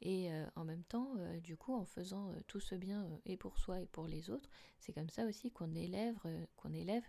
Et 0.00 0.30
en 0.54 0.64
même 0.64 0.84
temps, 0.84 1.14
du 1.42 1.56
coup, 1.56 1.74
en 1.74 1.84
faisant 1.84 2.32
tout 2.46 2.60
ce 2.60 2.74
bien 2.74 3.08
et 3.26 3.36
pour 3.36 3.58
soi 3.58 3.80
et 3.80 3.86
pour 3.86 4.06
les 4.06 4.30
autres, 4.30 4.48
c'est 4.78 4.92
comme 4.92 5.10
ça 5.10 5.24
aussi 5.24 5.50
qu'on 5.50 5.74
élève, 5.74 6.16
qu'on 6.56 6.72
élève 6.72 7.02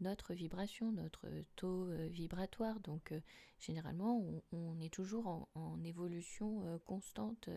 notre 0.00 0.34
vibration, 0.34 0.92
notre 0.92 1.26
taux 1.56 1.86
vibratoire. 2.10 2.80
Donc, 2.80 3.14
généralement, 3.58 4.22
on, 4.52 4.78
est 4.80 4.92
toujours 4.92 5.48
en, 5.54 5.82
évolution 5.84 6.78
constante. 6.84 7.48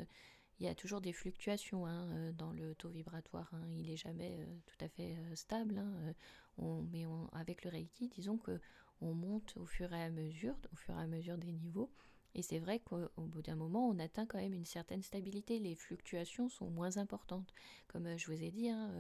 Il 0.59 0.65
y 0.65 0.69
a 0.69 0.75
toujours 0.75 1.01
des 1.01 1.13
fluctuations 1.13 1.85
hein, 1.85 2.31
dans 2.31 2.53
le 2.53 2.73
taux 2.73 2.89
vibratoire. 2.89 3.49
Hein. 3.53 3.67
Il 3.75 3.87
n'est 3.87 3.97
jamais 3.97 4.39
tout 4.65 4.85
à 4.85 4.87
fait 4.87 5.17
stable. 5.35 5.79
Hein. 5.79 6.13
mais 6.91 7.05
avec 7.33 7.65
le 7.65 7.71
Reiki, 7.71 8.07
disons 8.07 8.37
que 8.37 8.59
on 9.01 9.13
monte 9.13 9.55
au 9.57 9.65
fur 9.65 9.93
et 9.93 10.03
à 10.03 10.09
mesure, 10.09 10.55
au 10.73 10.75
fur 10.75 10.97
et 10.97 11.01
à 11.01 11.07
mesure 11.07 11.37
des 11.37 11.51
niveaux. 11.51 11.91
Et 12.37 12.43
c'est 12.43 12.59
vrai 12.59 12.79
qu'au 12.79 13.09
bout 13.17 13.41
d'un 13.41 13.55
moment, 13.55 13.89
on 13.89 13.97
atteint 13.97 14.27
quand 14.27 14.37
même 14.37 14.53
une 14.53 14.65
certaine 14.65 15.01
stabilité. 15.01 15.57
Les 15.57 15.73
fluctuations 15.73 16.49
sont 16.49 16.69
moins 16.69 16.97
importantes. 16.97 17.51
Comme 17.87 18.05
euh, 18.05 18.17
je 18.17 18.27
vous 18.27 18.43
ai 18.43 18.51
dit, 18.51 18.69
hein, 18.69 18.91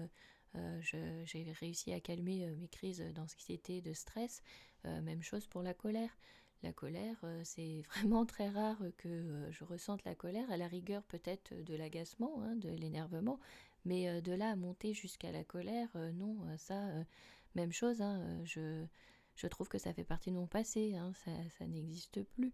euh, 0.55 0.81
euh, 0.95 1.23
j'ai 1.25 1.51
réussi 1.59 1.93
à 1.93 1.99
calmer 1.99 2.49
mes 2.57 2.67
crises 2.67 3.03
d'anxiété, 3.13 3.79
de 3.81 3.93
stress. 3.93 4.41
même 4.83 5.21
chose 5.21 5.45
pour 5.45 5.61
la 5.61 5.75
colère. 5.75 6.17
La 6.63 6.73
colère, 6.73 7.23
c'est 7.43 7.83
vraiment 7.91 8.25
très 8.25 8.49
rare 8.49 8.81
que 8.97 9.47
je 9.51 9.63
ressente 9.63 10.03
la 10.03 10.15
colère, 10.15 10.49
à 10.49 10.57
la 10.57 10.67
rigueur 10.67 11.03
peut-être 11.03 11.53
de 11.53 11.75
l'agacement, 11.75 12.41
hein, 12.41 12.55
de 12.55 12.69
l'énervement, 12.69 13.39
mais 13.85 14.19
de 14.23 14.31
là 14.31 14.49
à 14.49 14.55
monter 14.55 14.95
jusqu'à 14.95 15.31
la 15.31 15.43
colère, 15.43 15.89
non, 16.15 16.37
ça, 16.57 16.89
même 17.53 17.71
chose, 17.71 18.01
hein, 18.01 18.41
je, 18.43 18.87
trouve 19.47 19.67
que 19.67 19.77
ça 19.77 19.93
fait 19.93 20.03
partie 20.03 20.31
de 20.31 20.35
mon 20.37 20.47
passé, 20.47 20.95
ça 21.59 21.67
n'existe 21.67 22.23
plus. 22.23 22.53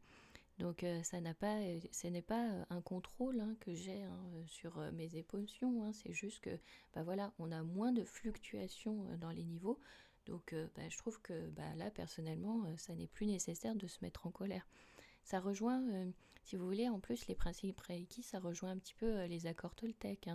Donc 0.64 0.86
euh, 0.86 1.04
ça 1.04 1.20
n'a 1.20 1.34
pas, 1.34 1.58
euh, 1.58 1.78
ce 1.92 2.08
n'est 2.08 2.22
pas 2.22 2.50
euh, 2.50 2.64
un 2.70 2.80
contrôle 2.80 3.42
hein, 3.42 3.54
que 3.60 3.74
j'ai 3.74 4.02
hein, 4.04 4.18
sur 4.48 4.80
mes 4.94 5.10
émotions, 5.18 5.84
hein. 5.84 5.92
c'est 5.92 6.14
juste 6.14 6.40
que 6.40 6.58
bah 6.96 7.04
voilà, 7.04 7.34
on 7.38 7.52
a 7.52 7.64
moins 7.64 7.92
de 7.92 8.06
fluctuations 8.06 9.06
dans 9.20 9.32
les 9.32 9.44
niveaux. 9.44 9.78
Donc 10.26 10.56
bah, 10.78 10.88
je 10.88 10.98
trouve 10.98 11.20
que 11.20 11.50
bah, 11.50 11.76
là 11.76 11.92
personnellement, 11.92 12.64
ça 12.78 12.96
n'est 12.96 13.08
plus 13.08 13.26
nécessaire 13.26 13.76
de 13.76 13.88
se 13.88 13.98
mettre 14.02 14.26
en 14.26 14.32
colère. 14.32 14.66
Ça 15.26 15.42
rejoint, 15.42 15.84
si 16.46 16.56
vous 16.56 16.66
voulez, 16.66 16.88
en 16.88 17.02
plus 17.02 17.28
les 17.28 17.36
principes 17.36 17.82
Reiki, 17.82 18.24
ça 18.24 18.40
rejoint 18.40 18.72
un 18.72 18.78
petit 18.78 18.94
peu 18.94 19.26
les 19.26 19.48
accords 19.48 19.76
Toltec. 19.76 20.30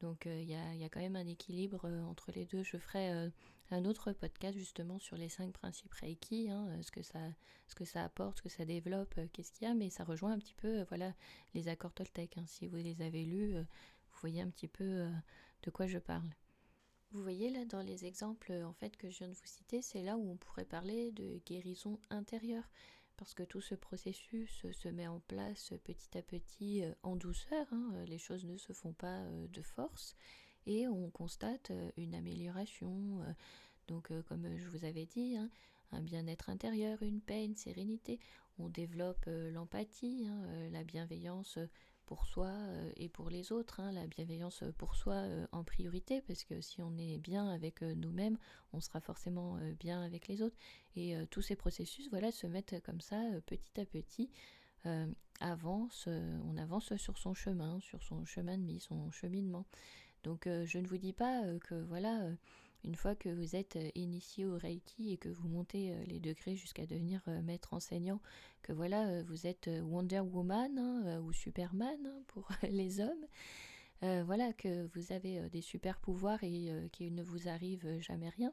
Donc 0.00 0.24
il 0.24 0.48
y, 0.48 0.54
a, 0.54 0.88
quand 0.88 1.00
même 1.00 1.16
un 1.16 1.26
équilibre 1.26 1.84
entre 2.08 2.32
les 2.32 2.46
deux. 2.46 2.62
Je 2.62 2.78
ferai 2.78 3.30
un 3.70 3.84
autre 3.84 4.12
podcast 4.12 4.56
justement 4.56 4.98
sur 4.98 5.16
les 5.16 5.28
cinq 5.28 5.52
principes 5.52 5.92
Reiki, 5.94 6.48
hein, 6.48 6.66
euh, 6.70 6.82
ce, 6.82 6.90
que 6.90 7.02
ça, 7.02 7.20
ce 7.66 7.74
que 7.74 7.84
ça 7.84 8.04
apporte, 8.04 8.38
ce 8.38 8.42
que 8.42 8.48
ça 8.48 8.64
développe, 8.64 9.14
euh, 9.18 9.26
qu'est-ce 9.32 9.52
qu'il 9.52 9.68
y 9.68 9.70
a, 9.70 9.74
mais 9.74 9.90
ça 9.90 10.04
rejoint 10.04 10.32
un 10.32 10.38
petit 10.38 10.54
peu 10.54 10.80
euh, 10.80 10.84
voilà, 10.88 11.14
les 11.54 11.68
accords 11.68 11.92
Toltec. 11.92 12.38
Hein. 12.38 12.44
Si 12.46 12.66
vous 12.66 12.76
les 12.76 13.02
avez 13.02 13.24
lus, 13.24 13.54
vous 13.54 14.18
voyez 14.20 14.40
un 14.40 14.48
petit 14.48 14.68
peu 14.68 15.08
de 15.62 15.70
quoi 15.70 15.86
je 15.86 15.98
parle. 15.98 16.30
Vous 17.10 17.22
voyez 17.22 17.50
là 17.50 17.64
dans 17.64 17.80
les 17.80 18.04
exemples 18.04 18.52
en 18.52 18.72
fait 18.72 18.96
que 18.96 19.08
je 19.10 19.18
viens 19.18 19.28
de 19.28 19.34
vous 19.34 19.46
citer, 19.46 19.80
c'est 19.80 20.02
là 20.02 20.16
où 20.16 20.30
on 20.30 20.36
pourrait 20.36 20.66
parler 20.66 21.10
de 21.12 21.40
guérison 21.46 21.98
intérieure 22.10 22.68
parce 23.16 23.34
que 23.34 23.42
tout 23.42 23.60
ce 23.60 23.74
processus 23.74 24.66
se 24.70 24.88
met 24.88 25.08
en 25.08 25.20
place 25.20 25.72
petit 25.84 26.18
à 26.18 26.22
petit 26.22 26.84
en 27.02 27.16
douceur, 27.16 27.66
hein. 27.72 28.04
les 28.06 28.18
choses 28.18 28.44
ne 28.44 28.56
se 28.56 28.72
font 28.72 28.92
pas 28.92 29.24
de 29.48 29.62
force 29.62 30.16
et 30.68 30.86
on 30.86 31.10
constate 31.10 31.70
euh, 31.70 31.90
une 31.96 32.14
amélioration. 32.14 33.22
Euh, 33.22 33.32
donc, 33.88 34.10
euh, 34.10 34.22
comme 34.28 34.46
je 34.56 34.68
vous 34.68 34.84
avais 34.84 35.06
dit, 35.06 35.36
hein, 35.36 35.48
un 35.92 36.02
bien-être 36.02 36.50
intérieur, 36.50 37.02
une 37.02 37.20
paix, 37.20 37.44
une 37.44 37.56
sérénité. 37.56 38.20
On 38.58 38.68
développe 38.68 39.24
l'empathie, 39.26 40.26
hein, 40.28 40.68
la 40.70 40.84
bienveillance 40.84 41.58
pour 42.06 42.26
soi 42.26 42.52
et 42.96 43.08
pour 43.08 43.30
les 43.30 43.52
autres, 43.52 43.80
hein, 43.80 43.92
la 43.92 44.06
bienveillance 44.06 44.64
pour 44.78 44.96
soi 44.96 45.22
en 45.52 45.62
priorité, 45.62 46.22
parce 46.22 46.42
que 46.42 46.60
si 46.60 46.82
on 46.82 46.98
est 46.98 47.18
bien 47.18 47.48
avec 47.48 47.82
nous-mêmes, 47.82 48.36
on 48.72 48.80
sera 48.80 49.00
forcément 49.00 49.58
bien 49.78 50.02
avec 50.02 50.26
les 50.26 50.42
autres. 50.42 50.56
Et 50.96 51.14
tous 51.30 51.40
ces 51.40 51.54
processus, 51.54 52.10
voilà, 52.10 52.32
se 52.32 52.48
mettent 52.48 52.82
comme 52.84 53.00
ça, 53.00 53.22
petit 53.46 53.80
à 53.80 53.86
petit, 53.86 54.28
avance, 55.40 56.08
on 56.44 56.56
avance 56.56 56.96
sur 56.96 57.16
son 57.16 57.34
chemin, 57.34 57.78
sur 57.80 58.02
son 58.02 58.24
chemin 58.24 58.58
de 58.58 58.66
vie, 58.66 58.80
son 58.80 59.10
cheminement. 59.12 59.64
Donc 60.24 60.46
euh, 60.46 60.64
je 60.66 60.78
ne 60.78 60.86
vous 60.86 60.98
dis 60.98 61.12
pas 61.12 61.42
euh, 61.44 61.58
que 61.58 61.74
voilà, 61.74 62.22
euh, 62.22 62.34
une 62.84 62.94
fois 62.94 63.14
que 63.14 63.28
vous 63.28 63.56
êtes 63.56 63.78
initié 63.94 64.46
au 64.46 64.56
Reiki 64.56 65.12
et 65.12 65.16
que 65.16 65.28
vous 65.28 65.48
montez 65.48 65.92
les 66.06 66.20
degrés 66.20 66.54
jusqu'à 66.54 66.86
devenir 66.86 67.22
maître 67.42 67.74
enseignant, 67.74 68.20
que 68.62 68.72
voilà, 68.72 69.20
vous 69.24 69.48
êtes 69.48 69.68
Wonder 69.82 70.20
Woman 70.20 70.78
hein, 70.78 71.20
ou 71.22 71.32
Superman 71.32 71.98
hein, 72.06 72.22
pour 72.28 72.48
les 72.70 73.00
hommes. 73.00 73.26
voilà, 74.00 74.52
que 74.52 74.86
vous 74.94 75.12
avez 75.12 75.50
des 75.50 75.60
super 75.60 75.98
pouvoirs 75.98 76.38
et 76.44 76.70
qu'il 76.92 77.16
ne 77.16 77.22
vous 77.24 77.48
arrive 77.48 78.00
jamais 78.00 78.28
rien. 78.28 78.52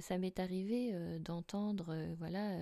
ça 0.00 0.16
m'est 0.16 0.40
arrivé 0.40 0.94
d'entendre, 1.20 1.94
voilà, 2.18 2.58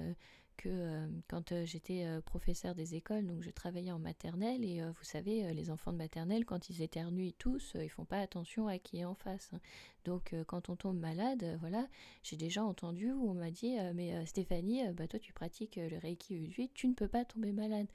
que 0.56 0.68
euh, 0.68 1.06
quand 1.28 1.52
euh, 1.52 1.64
j'étais 1.64 2.04
euh, 2.04 2.20
professeur 2.20 2.74
des 2.74 2.94
écoles, 2.94 3.26
donc 3.26 3.42
je 3.42 3.50
travaillais 3.50 3.92
en 3.92 3.98
maternelle, 3.98 4.64
et 4.64 4.82
vous 4.82 5.04
savez, 5.04 5.52
les 5.52 5.70
enfants 5.70 5.92
de 5.92 5.98
maternelle, 5.98 6.44
quand 6.44 6.68
ils 6.68 6.82
éternuent 6.82 7.32
tous, 7.38 7.76
ils 7.80 7.88
font 7.88 8.04
pas 8.04 8.18
attention 8.18 8.68
à 8.68 8.78
qui 8.78 8.98
est 8.98 9.04
en 9.04 9.14
face. 9.14 9.50
Hein. 9.52 9.60
Donc 10.04 10.34
quand 10.46 10.68
on 10.68 10.76
tombe 10.76 10.98
malade, 10.98 11.56
voilà, 11.60 11.88
j'ai 12.22 12.36
déjà 12.36 12.62
entendu 12.62 13.12
où 13.12 13.30
on 13.30 13.34
m'a 13.34 13.50
dit, 13.50 13.76
mais 13.94 14.26
Stéphanie, 14.26 14.82
bah, 14.92 15.08
toi 15.08 15.18
tu 15.18 15.32
pratiques 15.32 15.76
le 15.76 15.96
Reiki 15.98 16.36
8, 16.36 16.72
tu 16.74 16.88
ne 16.88 16.94
peux 16.94 17.08
pas 17.08 17.24
tomber 17.24 17.52
malade. 17.52 17.88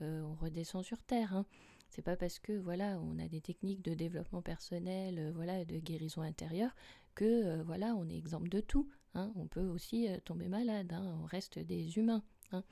on 0.00 0.34
redescend 0.34 0.84
sur 0.84 1.02
terre. 1.02 1.34
Hein. 1.34 1.46
C'est 1.88 2.02
pas 2.02 2.16
parce 2.16 2.38
que 2.38 2.52
voilà, 2.52 3.00
on 3.00 3.18
a 3.18 3.26
des 3.26 3.40
techniques 3.40 3.82
de 3.82 3.94
développement 3.94 4.42
personnel, 4.42 5.32
voilà, 5.34 5.64
de 5.64 5.78
guérison 5.78 6.22
intérieure, 6.22 6.74
que 7.14 7.62
voilà, 7.62 7.94
on 7.96 8.08
est 8.08 8.16
exemple 8.16 8.48
de 8.48 8.60
tout. 8.60 8.88
Hein. 9.16 9.32
On 9.34 9.46
peut 9.46 9.66
aussi 9.66 10.08
euh, 10.08 10.18
tomber 10.24 10.48
malade, 10.48 10.92
hein. 10.92 11.18
on 11.22 11.24
reste 11.24 11.58
des 11.58 11.96
humains. 11.98 12.22
Hein. 12.52 12.62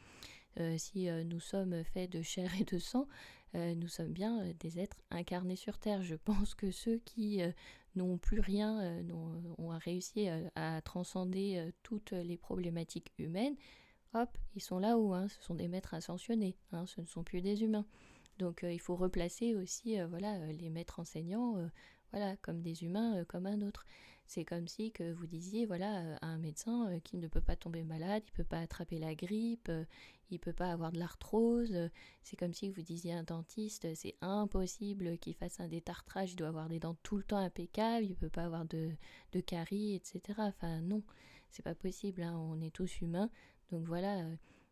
Euh, 0.60 0.76
si 0.78 1.08
euh, 1.08 1.24
nous 1.24 1.40
sommes 1.40 1.82
faits 1.84 2.10
de 2.10 2.22
chair 2.22 2.52
et 2.60 2.64
de 2.64 2.78
sang, 2.78 3.08
nous 3.76 3.86
sommes 3.86 4.12
bien 4.12 4.52
des 4.58 4.80
êtres 4.80 5.00
incarnés 5.12 5.54
sur 5.54 5.78
Terre. 5.78 6.02
Je 6.02 6.16
pense 6.16 6.56
que 6.56 6.72
ceux 6.72 6.98
qui 7.04 7.40
n'ont 7.94 8.18
plus 8.18 8.40
rien, 8.40 9.00
ont, 9.12 9.68
réussi 9.78 10.26
à 10.56 10.82
transcender 10.82 11.70
toutes 11.84 12.10
les 12.10 12.36
problématiques 12.36 13.12
humaines, 13.16 13.54
hop, 14.12 14.28
ils 14.56 14.60
sont 14.60 14.80
là-haut, 14.80 15.14
ce 15.28 15.40
sont 15.40 15.54
des 15.54 15.68
maîtres 15.68 15.94
ascensionnés, 15.94 16.56
ce 16.84 17.00
ne 17.00 17.06
sont 17.06 17.22
plus 17.22 17.42
des 17.42 17.62
humains. 17.62 17.86
Donc 18.40 18.66
il 18.68 18.80
faut 18.80 18.96
replacer 18.96 19.54
aussi 19.54 20.00
voilà, 20.08 20.36
les 20.46 20.68
maîtres 20.68 20.98
enseignants 20.98 21.54
voilà, 22.14 22.36
comme 22.36 22.60
des 22.62 22.84
humains 22.84 23.24
comme 23.24 23.46
un 23.46 23.60
autre. 23.62 23.84
C'est 24.26 24.44
comme 24.44 24.66
si 24.68 24.90
que 24.90 25.12
vous 25.12 25.26
disiez, 25.26 25.66
voilà, 25.66 26.00
euh, 26.00 26.16
à 26.22 26.26
un 26.26 26.38
médecin 26.38 26.88
euh, 26.88 27.00
qui 27.00 27.18
ne 27.18 27.28
peut 27.28 27.40
pas 27.40 27.56
tomber 27.56 27.84
malade, 27.84 28.22
il 28.26 28.30
ne 28.32 28.36
peut 28.36 28.48
pas 28.48 28.60
attraper 28.60 28.98
la 28.98 29.14
grippe, 29.14 29.68
euh, 29.68 29.84
il 30.30 30.34
ne 30.34 30.38
peut 30.38 30.52
pas 30.52 30.72
avoir 30.72 30.92
de 30.92 30.98
l'arthrose. 30.98 31.90
C'est 32.22 32.36
comme 32.36 32.54
si 32.54 32.70
vous 32.70 32.82
disiez 32.82 33.12
à 33.12 33.18
un 33.18 33.22
dentiste, 33.22 33.94
c'est 33.94 34.14
impossible 34.22 35.18
qu'il 35.18 35.34
fasse 35.34 35.60
un 35.60 35.68
détartrage, 35.68 36.32
il 36.32 36.36
doit 36.36 36.48
avoir 36.48 36.68
des 36.68 36.80
dents 36.80 36.96
tout 37.02 37.16
le 37.16 37.22
temps 37.22 37.36
impeccables, 37.36 38.06
il 38.06 38.10
ne 38.10 38.14
peut 38.14 38.30
pas 38.30 38.44
avoir 38.44 38.64
de, 38.64 38.90
de 39.32 39.40
caries, 39.40 39.94
etc. 39.94 40.20
Enfin 40.38 40.80
non, 40.80 41.02
c'est 41.50 41.62
pas 41.62 41.74
possible, 41.74 42.22
hein, 42.22 42.36
on 42.36 42.60
est 42.60 42.74
tous 42.74 43.00
humains. 43.00 43.30
Donc 43.70 43.84
voilà, 43.84 44.24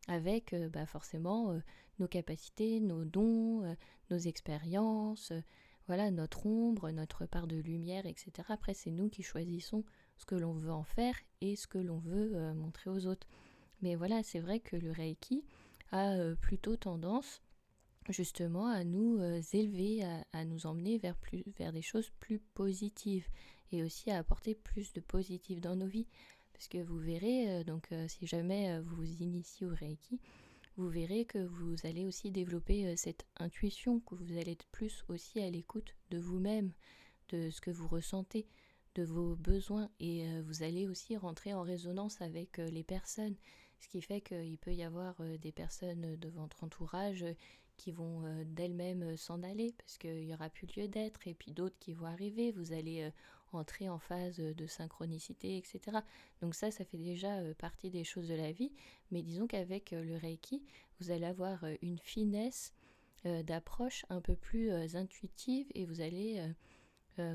avec 0.08 0.54
bah, 0.72 0.86
forcément 0.86 1.60
nos 1.98 2.08
capacités, 2.08 2.80
nos 2.80 3.04
dons, 3.04 3.76
nos 4.10 4.18
expériences 4.18 5.32
voilà 5.86 6.10
notre 6.10 6.46
ombre, 6.46 6.90
notre 6.90 7.26
part 7.26 7.46
de 7.46 7.56
lumière, 7.56 8.06
etc. 8.06 8.30
Après, 8.48 8.74
c'est 8.74 8.90
nous 8.90 9.08
qui 9.08 9.22
choisissons 9.22 9.84
ce 10.16 10.24
que 10.24 10.34
l'on 10.34 10.52
veut 10.52 10.72
en 10.72 10.84
faire 10.84 11.14
et 11.40 11.56
ce 11.56 11.66
que 11.66 11.78
l'on 11.78 11.98
veut 11.98 12.32
euh, 12.34 12.54
montrer 12.54 12.90
aux 12.90 13.06
autres. 13.06 13.26
Mais 13.80 13.96
voilà, 13.96 14.22
c'est 14.22 14.40
vrai 14.40 14.60
que 14.60 14.76
le 14.76 14.92
Reiki 14.92 15.44
a 15.90 16.12
euh, 16.12 16.36
plutôt 16.36 16.76
tendance 16.76 17.42
justement 18.08 18.68
à 18.68 18.84
nous 18.84 19.18
euh, 19.18 19.40
élever, 19.52 20.04
à, 20.32 20.44
nous 20.44 20.66
emmener 20.66 20.98
vers, 20.98 21.16
plus, 21.16 21.44
vers 21.58 21.72
des 21.72 21.82
choses 21.82 22.10
plus 22.20 22.38
positives 22.38 23.26
et 23.72 23.82
aussi 23.82 24.10
à 24.10 24.18
apporter 24.18 24.54
plus 24.54 24.92
de 24.92 25.00
positif 25.00 25.60
dans 25.60 25.76
nos 25.76 25.86
vies. 25.86 26.06
Parce 26.52 26.68
que 26.68 26.78
vous 26.78 26.98
verrez, 26.98 27.64
donc 27.64 27.88
si 28.06 28.26
jamais 28.26 28.78
vous 28.80 28.96
vous 28.96 29.22
initiez 29.22 29.66
au 29.66 29.74
Reiki, 29.74 30.20
vous 30.76 30.88
verrez 30.88 31.24
que 31.24 31.38
vous 31.38 31.76
allez 31.84 32.06
aussi 32.06 32.30
développer 32.30 32.86
euh, 32.86 32.94
cette 32.96 33.26
intuition, 33.36 34.00
que 34.00 34.14
vous 34.14 34.38
allez 34.38 34.52
être 34.52 34.66
plus 34.72 35.04
aussi 35.08 35.40
à 35.40 35.50
l'écoute 35.50 35.94
de 36.10 36.18
vous-même, 36.18 36.72
de 37.30 37.50
ce 37.50 37.60
que 37.60 37.70
vous 37.70 37.88
ressentez. 37.88 38.46
de 38.94 39.04
vos 39.04 39.36
besoins 39.36 39.88
et 40.00 40.26
vous 40.42 40.62
allez 40.62 40.86
aussi 40.86 41.16
rentrer 41.16 41.54
en 41.54 41.62
résonance 41.62 42.20
avec 42.20 42.58
les 42.58 42.84
personnes, 42.84 43.36
ce 43.80 43.88
qui 43.88 44.02
fait 44.02 44.20
qu'il 44.20 44.58
peut 44.58 44.74
y 44.74 44.82
avoir 44.82 45.16
des 45.40 45.50
personnes 45.50 46.16
de 46.16 46.28
votre 46.28 46.62
entourage 46.62 47.24
qui 47.82 47.90
vont 47.90 48.22
d'elles-mêmes 48.46 49.16
s'en 49.16 49.42
aller 49.42 49.74
parce 49.76 49.98
qu'il 49.98 50.24
n'y 50.24 50.32
aura 50.32 50.48
plus 50.48 50.68
lieu 50.76 50.86
d'être 50.86 51.26
et 51.26 51.34
puis 51.34 51.50
d'autres 51.50 51.76
qui 51.80 51.94
vont 51.94 52.06
arriver, 52.06 52.52
vous 52.52 52.72
allez 52.72 53.10
entrer 53.50 53.88
en 53.88 53.98
phase 53.98 54.36
de 54.36 54.66
synchronicité, 54.68 55.56
etc. 55.56 55.98
Donc 56.40 56.54
ça, 56.54 56.70
ça 56.70 56.84
fait 56.84 56.96
déjà 56.96 57.40
partie 57.54 57.90
des 57.90 58.04
choses 58.04 58.28
de 58.28 58.36
la 58.36 58.52
vie, 58.52 58.70
mais 59.10 59.22
disons 59.22 59.48
qu'avec 59.48 59.90
le 59.90 60.16
Reiki, 60.16 60.62
vous 61.00 61.10
allez 61.10 61.26
avoir 61.26 61.64
une 61.82 61.98
finesse 61.98 62.72
d'approche 63.24 64.06
un 64.10 64.20
peu 64.20 64.36
plus 64.36 64.70
intuitive 64.94 65.66
et 65.74 65.84
vous 65.84 66.00
allez, 66.00 66.40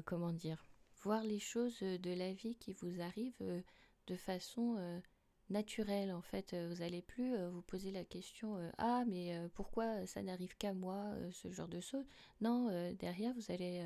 comment 0.05 0.31
dire, 0.31 0.65
voir 1.03 1.23
les 1.23 1.39
choses 1.39 1.79
de 1.81 2.13
la 2.13 2.31
vie 2.31 2.55
qui 2.55 2.71
vous 2.71 3.01
arrivent 3.01 3.63
de 4.07 4.15
façon 4.15 5.01
naturelle 5.49 6.12
en 6.12 6.21
fait. 6.21 6.53
Vous 6.53 6.81
n'allez 6.81 7.01
plus 7.01 7.36
vous 7.47 7.62
poser 7.62 7.91
la 7.91 8.03
question 8.03 8.57
ah 8.77 9.03
mais 9.07 9.36
pourquoi 9.53 10.05
ça 10.05 10.21
n'arrive 10.21 10.57
qu'à 10.57 10.73
moi 10.73 11.13
ce 11.31 11.51
genre 11.51 11.67
de 11.67 11.79
choses? 11.79 12.05
Non, 12.41 12.69
derrière 12.99 13.33
vous 13.33 13.51
allez 13.51 13.83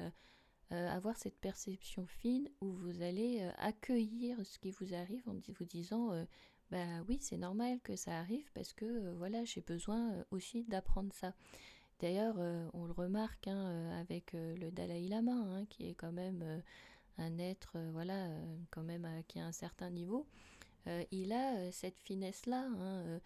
avoir 0.70 1.18
cette 1.18 1.40
perception 1.40 2.06
fine 2.08 2.50
où 2.62 2.72
vous 2.72 3.02
allez 3.02 3.48
accueillir 3.58 4.38
ce 4.46 4.58
qui 4.60 4.72
vous 4.72 4.94
arrive 4.94 5.28
en 5.28 5.36
vous 5.48 5.66
disant 5.66 6.26
bah 6.72 7.04
oui 7.08 7.18
c'est 7.22 7.38
normal 7.38 7.80
que 7.82 7.96
ça 7.96 8.18
arrive 8.18 8.50
parce 8.54 8.74
que 8.74 9.14
voilà 9.16 9.44
j'ai 9.44 9.62
besoin 9.62 10.26
aussi 10.32 10.64
d'apprendre 10.64 11.14
ça. 11.14 11.34
D'ailleurs, 12.00 12.38
on 12.74 12.86
le 12.86 12.94
remarque 12.94 13.48
hein, 13.48 13.92
avec 14.00 14.34
le 14.34 14.72
Dalai 14.72 15.08
Lama, 15.08 15.34
hein, 15.34 15.66
qui 15.70 15.88
est 15.88 15.94
quand 15.94 16.12
même 16.12 16.64
un 17.20 17.38
être, 17.38 17.78
voilà, 17.92 18.28
quand 18.72 18.82
même 18.82 19.08
qui 19.28 19.40
a 19.40 19.46
un 19.46 19.52
certain 19.52 19.92
niveau. 19.92 20.26
Il 21.12 21.34
a 21.34 21.72
cette 21.72 22.00
finesse-là. 22.00 22.68
Hein, 22.80 23.20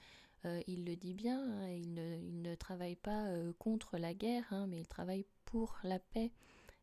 il 0.68 0.86
le 0.86 0.96
dit 0.96 1.14
bien. 1.14 1.68
il, 1.70 1.94
ne, 2.42 2.56
travaille 2.56 2.96
pas 2.96 3.30
contre 3.58 3.98
la 3.98 4.14
guerre, 4.14 4.66
mais 4.68 4.80
il 4.80 4.88
travaille 4.88 5.26
pour 5.46 5.78
la 5.84 6.00
paix. 6.00 6.32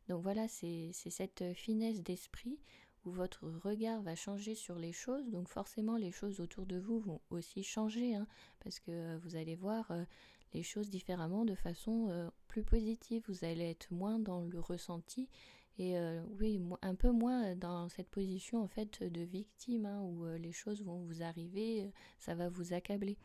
Donc 0.09 0.23
voilà, 0.23 0.49
c'est 0.49 0.91
cette 0.93 1.53
finesse 1.55 2.03
d'esprit 2.03 2.59
où 3.05 3.11
votre 3.11 3.49
regard 3.65 4.03
va 4.03 4.15
changer 4.15 4.55
sur 4.55 4.79
les 4.79 4.93
choses. 4.93 5.31
Donc 5.31 5.49
forcément, 5.49 5.97
les 5.97 6.13
choses 6.13 6.41
autour 6.41 6.67
de 6.67 6.79
vous 6.79 7.01
vont 7.01 7.21
aussi 7.31 7.63
changer, 7.63 8.17
parce 8.61 8.81
que 8.81 9.17
vous 9.19 9.37
allez 9.37 9.57
voir 9.57 9.93
les 10.55 10.63
choses 10.63 10.91
différemment 10.91 11.45
de 11.45 11.55
façon 11.55 12.09
euh, 12.11 12.29
plus 12.49 12.63
positive. 12.63 13.23
Vous 13.29 13.45
allez 13.45 13.71
être 13.71 13.91
moins 13.91 14.19
dans 14.19 14.45
le 14.45 14.61
ressenti 14.61 15.29
et 15.79 15.99
euh, 15.99 16.23
oui, 16.39 16.61
un 16.83 16.95
peu 16.95 17.11
moins 17.11 17.57
dans 17.57 17.89
cette 17.89 18.09
position 18.09 18.63
en 18.63 18.69
fait 18.69 19.03
de 19.03 19.23
victime 19.23 19.87
hein, 19.87 20.01
où 20.03 20.27
euh, 20.27 20.39
les 20.39 20.53
choses 20.53 20.83
vont 20.83 20.99
vous 20.99 21.23
arriver, 21.23 21.91
ça 22.19 22.35
va 22.35 22.49
vous 22.49 22.73
accabler. 22.73 23.17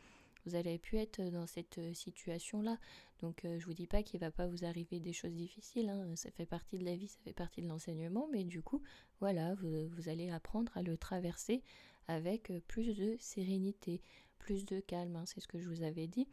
Vous 0.46 0.56
allez 0.56 0.78
pu 0.78 0.98
être 0.98 1.22
dans 1.30 1.46
cette 1.46 1.80
situation-là. 1.94 2.78
Donc 3.20 3.42
je 3.44 3.66
vous 3.66 3.74
dis 3.74 3.88
pas 3.88 4.02
qu'il 4.02 4.22
va 4.22 4.32
pas 4.32 4.48
vous 4.48 4.64
arriver 4.64 5.02
des 5.02 5.12
choses 5.12 5.34
difficiles, 5.34 5.90
hein. 5.90 6.16
ça 6.16 6.32
fait 6.32 6.46
partie 6.46 6.78
de 6.78 6.86
la 6.86 6.96
vie, 6.96 7.10
ça 7.10 7.20
fait 7.26 7.34
partie 7.34 7.62
de 7.62 7.68
l'enseignement, 7.68 8.30
mais 8.32 8.46
du 8.46 8.62
coup, 8.62 8.82
voilà, 9.20 9.56
vous, 9.56 9.90
vous 9.90 10.08
allez 10.08 10.30
apprendre 10.30 10.72
à 10.78 10.84
le 10.84 10.96
traverser 10.96 11.64
avec 12.08 12.54
plus 12.68 12.96
de 12.96 13.18
sérénité, 13.20 14.02
plus 14.40 14.64
de 14.64 14.80
calme, 14.80 15.18
hein. 15.18 15.26
c'est 15.26 15.42
ce 15.42 15.48
que 15.50 15.60
je 15.60 15.68
vous 15.68 15.84
avais 15.84 16.08
dit 16.08 16.30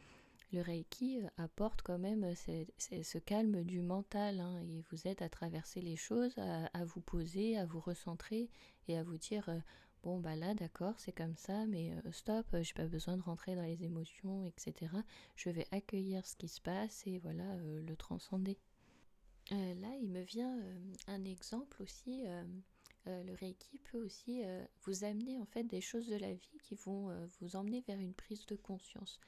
le 0.55 0.63
Reiki 0.63 1.21
euh, 1.21 1.29
apporte 1.37 1.83
quand 1.83 1.99
même 1.99 2.25
euh, 2.25 2.35
ce 3.03 3.19
calme 3.19 3.65
du 3.65 3.83
mental 3.83 4.41
hein, 4.41 4.61
et 4.69 4.83
vous 4.91 5.07
aide 5.07 5.21
à 5.21 5.29
traverser 5.29 5.81
les 5.81 5.97
choses, 5.97 6.39
à, 6.39 6.85
vous 6.85 7.01
poser, 7.01 7.59
à 7.59 7.67
vous 7.67 7.81
recentrer 7.81 8.49
et 8.89 8.97
à 8.97 9.03
vous 9.03 9.19
dire 9.19 9.49
euh, 9.49 9.59
bon 10.05 10.21
bah 10.21 10.37
là 10.37 10.55
d'accord 10.55 10.95
c'est 10.99 11.13
comme 11.13 11.37
ça 11.37 11.67
mais 11.67 11.93
stop 12.13 12.47
j'ai 12.61 12.75
pas 12.75 12.87
besoin 12.87 13.17
de 13.17 13.23
rentrer 13.23 13.57
dans 13.57 13.63
les 13.63 13.85
émotions 13.85 14.45
etc. 14.45 14.93
Je 15.35 15.51
vais 15.51 15.67
accueillir 15.73 16.27
ce 16.27 16.37
qui 16.37 16.49
se 16.49 16.61
passe 16.61 17.07
et 17.07 17.19
voilà 17.19 17.57
le 17.57 17.97
transcender. 17.97 18.59
là 19.51 19.97
il 20.03 20.11
me 20.11 20.21
vient 20.21 20.59
un 21.07 21.25
exemple 21.25 21.83
aussi. 21.83 22.23
le 23.07 23.35
Reiki 23.35 23.79
peut 23.79 24.05
aussi 24.05 24.43
vous 24.83 25.05
amener 25.05 25.39
en 25.39 25.47
fait 25.47 25.65
des 25.65 25.81
choses 25.81 26.09
de 26.09 26.17
la 26.17 26.35
vie 26.35 26.59
qui 26.63 26.75
vont 26.75 27.09
vous 27.41 27.57
emmener 27.57 27.81
vers 27.81 27.99
une 27.99 28.15
prise 28.15 28.45
de 28.45 28.57
conscience. 28.57 29.19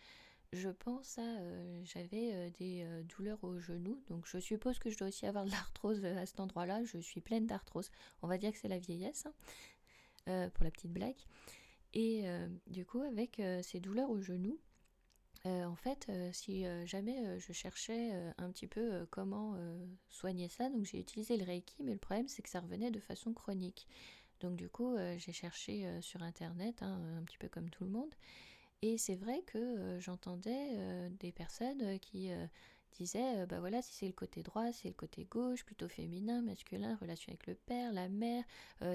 Je 0.52 0.68
pense 0.68 1.18
à, 1.18 1.22
euh, 1.22 1.80
j'avais 1.84 2.32
euh, 2.32 2.50
des 2.50 2.84
euh, 2.84 3.02
douleurs 3.02 3.42
au 3.42 3.58
genou, 3.58 4.00
donc 4.08 4.26
je 4.26 4.38
suppose 4.38 4.78
que 4.78 4.90
je 4.90 4.96
dois 4.96 5.08
aussi 5.08 5.26
avoir 5.26 5.44
de 5.44 5.50
l'arthrose 5.50 6.04
à 6.04 6.24
cet 6.24 6.40
endroit-là. 6.40 6.84
Je 6.84 6.98
suis 6.98 7.20
pleine 7.20 7.46
d'arthrose. 7.46 7.90
On 8.22 8.28
va 8.28 8.38
dire 8.38 8.52
que 8.52 8.58
c'est 8.58 8.68
la 8.68 8.78
vieillesse, 8.78 9.26
hein, 10.26 10.50
pour 10.54 10.64
la 10.64 10.70
petite 10.70 10.92
blague. 10.92 11.18
Et 11.94 12.24
du 12.66 12.84
coup, 12.84 13.00
avec 13.00 13.40
ces 13.62 13.80
douleurs 13.80 14.10
au 14.10 14.20
genou, 14.20 14.58
en 15.44 15.76
fait, 15.76 16.10
si 16.32 16.66
jamais 16.84 17.38
je 17.38 17.52
cherchais 17.52 18.12
un 18.36 18.50
petit 18.50 18.66
peu 18.66 19.06
comment 19.10 19.56
soigner 20.10 20.48
ça, 20.50 20.68
donc 20.68 20.84
j'ai 20.84 21.00
utilisé 21.00 21.38
le 21.38 21.44
Reiki, 21.44 21.82
mais 21.82 21.92
le 21.92 21.98
problème 21.98 22.28
c'est 22.28 22.42
que 22.42 22.50
ça 22.50 22.60
revenait 22.60 22.90
de 22.90 23.00
façon 23.00 23.32
chronique. 23.32 23.86
Donc 24.40 24.56
du 24.56 24.68
coup, 24.68 24.94
j'ai 25.16 25.32
cherché 25.32 25.88
sur 26.02 26.22
Internet, 26.22 26.82
hein, 26.82 27.00
un 27.18 27.22
petit 27.22 27.38
peu 27.38 27.48
comme 27.48 27.70
tout 27.70 27.84
le 27.84 27.90
monde. 27.90 28.14
Et 28.86 28.98
c'est 28.98 29.16
vrai 29.16 29.42
que 29.46 29.58
euh, 29.58 30.00
j'entendais 30.00 30.68
euh, 30.76 31.08
des 31.18 31.32
personnes 31.32 31.82
euh, 31.82 31.98
qui 31.98 32.30
disaient 32.92 33.44
bah 33.46 33.58
voilà 33.58 33.82
si 33.82 33.92
c'est 33.92 34.06
le 34.06 34.12
côté 34.12 34.42
droit 34.42 34.72
c'est 34.72 34.88
le 34.88 34.94
côté 34.94 35.24
gauche 35.24 35.64
plutôt 35.64 35.86
féminin 35.86 36.40
masculin 36.40 36.96
relation 36.96 37.30
avec 37.30 37.46
le 37.46 37.54
père 37.54 37.92
la 37.92 38.08
mère 38.08 38.42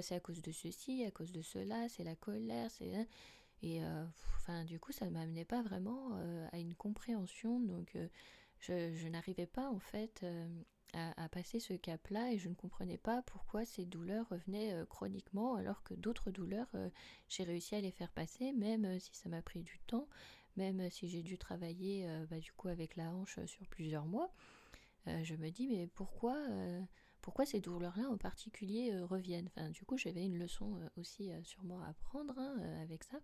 c'est 0.02 0.16
à 0.16 0.20
cause 0.20 0.42
de 0.42 0.52
ceci 0.52 1.06
à 1.06 1.12
cause 1.12 1.32
de 1.32 1.44
cela 1.44 1.88
c'est 1.88 2.04
la 2.04 2.16
colère 2.16 2.72
c'est 2.72 2.96
hein. 2.96 3.06
et 3.62 3.80
enfin 4.38 4.64
du 4.64 4.80
coup 4.80 4.92
ça 4.92 5.06
ne 5.06 5.12
m'amenait 5.12 5.46
pas 5.46 5.62
vraiment 5.62 6.20
à 6.52 6.58
une 6.58 6.74
compréhension 6.74 7.60
donc 7.60 7.96
je, 8.62 9.08
n'arrivais 9.08 9.48
pas 9.48 9.70
en 9.70 9.80
fait 9.80 10.24
à, 10.94 11.30
passer 11.30 11.60
ce 11.60 11.74
cap-là 11.74 12.32
et 12.32 12.38
je 12.38 12.50
ne 12.50 12.56
comprenais 12.56 12.98
pas 12.98 13.22
pourquoi 13.24 13.66
ces 13.66 13.86
douleurs 13.86 14.28
revenaient 14.30 14.74
euh, 14.74 14.86
chroniquement 14.86 15.56
alors 15.56 15.84
que 15.84 15.94
d'autres 15.94 16.32
douleurs, 16.32 16.70
euh, 16.76 16.90
j'ai 17.30 17.44
réussi 17.44 17.76
à 17.76 17.82
les 17.82 17.92
faire 17.92 18.12
passer, 18.12 18.52
même 18.52 18.86
euh, 18.86 19.00
si 19.00 19.12
ça 19.14 19.30
m'a 19.30 19.42
pris 19.42 19.62
du 19.62 19.80
temps, 19.88 20.08
même 20.58 20.90
si 20.90 21.08
j'ai 21.08 21.24
dû 21.24 21.38
travailler 21.38 22.06
bah, 22.30 22.40
du 22.40 22.52
coup 22.52 22.68
avec 22.68 22.98
la 22.98 23.10
hanche 23.10 23.40
sur 23.46 23.66
plusieurs 23.68 24.06
mois. 24.06 24.34
je 25.06 25.34
me 25.36 25.50
dis 25.50 25.66
mais 25.66 25.88
pourquoi, 25.88 26.36
pourquoi 27.22 27.46
ces 27.46 27.62
douleurs-là 27.62 28.10
en 28.10 28.18
particulier 28.18 28.94
reviennent? 29.00 29.48
Enfin, 29.56 29.70
Du 29.70 29.86
coup 29.86 29.98
j'avais 29.98 30.26
une 30.26 30.38
leçon 30.38 30.78
aussi 30.98 31.32
moi 31.64 31.86
à 31.88 31.94
prendre 31.94 32.38
hein, 32.38 32.58
avec 32.82 33.06
ça, 33.06 33.18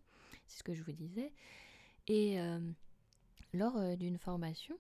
c'est 0.48 0.60
ce 0.60 0.64
que 0.64 0.74
je 0.74 0.84
vous 0.84 0.94
disais. 0.94 1.34
Et 2.08 2.38
lors 3.52 3.98
d'une 3.98 4.18
formation, 4.18 4.80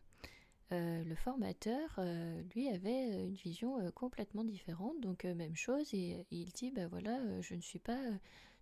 euh, 0.73 1.03
le 1.03 1.15
formateur, 1.15 1.95
euh, 1.97 2.41
lui, 2.53 2.67
avait 2.69 3.11
euh, 3.13 3.27
une 3.27 3.35
vision 3.35 3.91
complètement 3.91 4.43
différente. 4.43 4.99
Donc, 5.01 5.23
même 5.23 5.55
chose, 5.55 5.93
et, 5.93 6.25
il 6.31 6.51
dit, 6.51 6.71
ben 6.71 6.87
voilà, 6.87 7.19
je 7.41 7.55
ne 7.55 7.61
suis 7.61 7.79
pas 7.79 7.99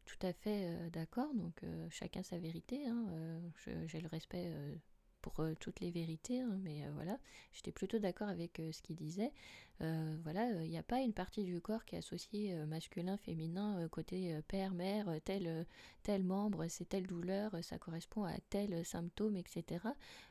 tout 0.06 0.20
à 0.22 0.34
fait 0.34 0.89
d'accord, 0.91 1.34
donc 1.34 1.62
chacun 1.89 2.22
sa 2.22 2.38
vérité, 2.38 2.86
hein, 2.86 3.08
j'ai 3.88 4.00
le 4.00 4.08
respect 4.08 4.52
pour 5.26 5.44
toutes 5.60 5.80
les 5.80 5.90
vérités, 5.90 6.42
hein, 6.42 6.60
mais 6.62 6.84
voilà, 6.94 7.18
j'étais 7.52 7.72
plutôt 7.72 7.98
d'accord 7.98 8.30
avec 8.30 8.62
ce 8.72 8.82
qu'il 8.84 8.96
disait. 8.96 9.32
voilà, 9.80 10.64
il 10.64 10.70
n'y 10.70 10.78
a 10.78 10.84
pas 10.84 11.00
une 11.02 11.14
partie 11.14 11.44
du 11.44 11.60
corps 11.62 11.84
qui 11.84 11.96
est 11.96 12.00
associée 12.00 12.56
masculin, 12.68 13.18
féminin, 13.18 13.88
côté 13.90 14.40
père, 14.48 14.74
mère, 14.74 15.10
tel, 15.24 15.66
tel 16.04 16.24
membre, 16.24 16.68
c'est 16.70 16.88
telle 16.88 17.08
douleur, 17.08 17.52
ça 17.64 17.80
correspond 17.80 18.24
à 18.24 18.38
tel 18.50 18.86
symptôme, 18.86 19.36
etc 19.36 19.80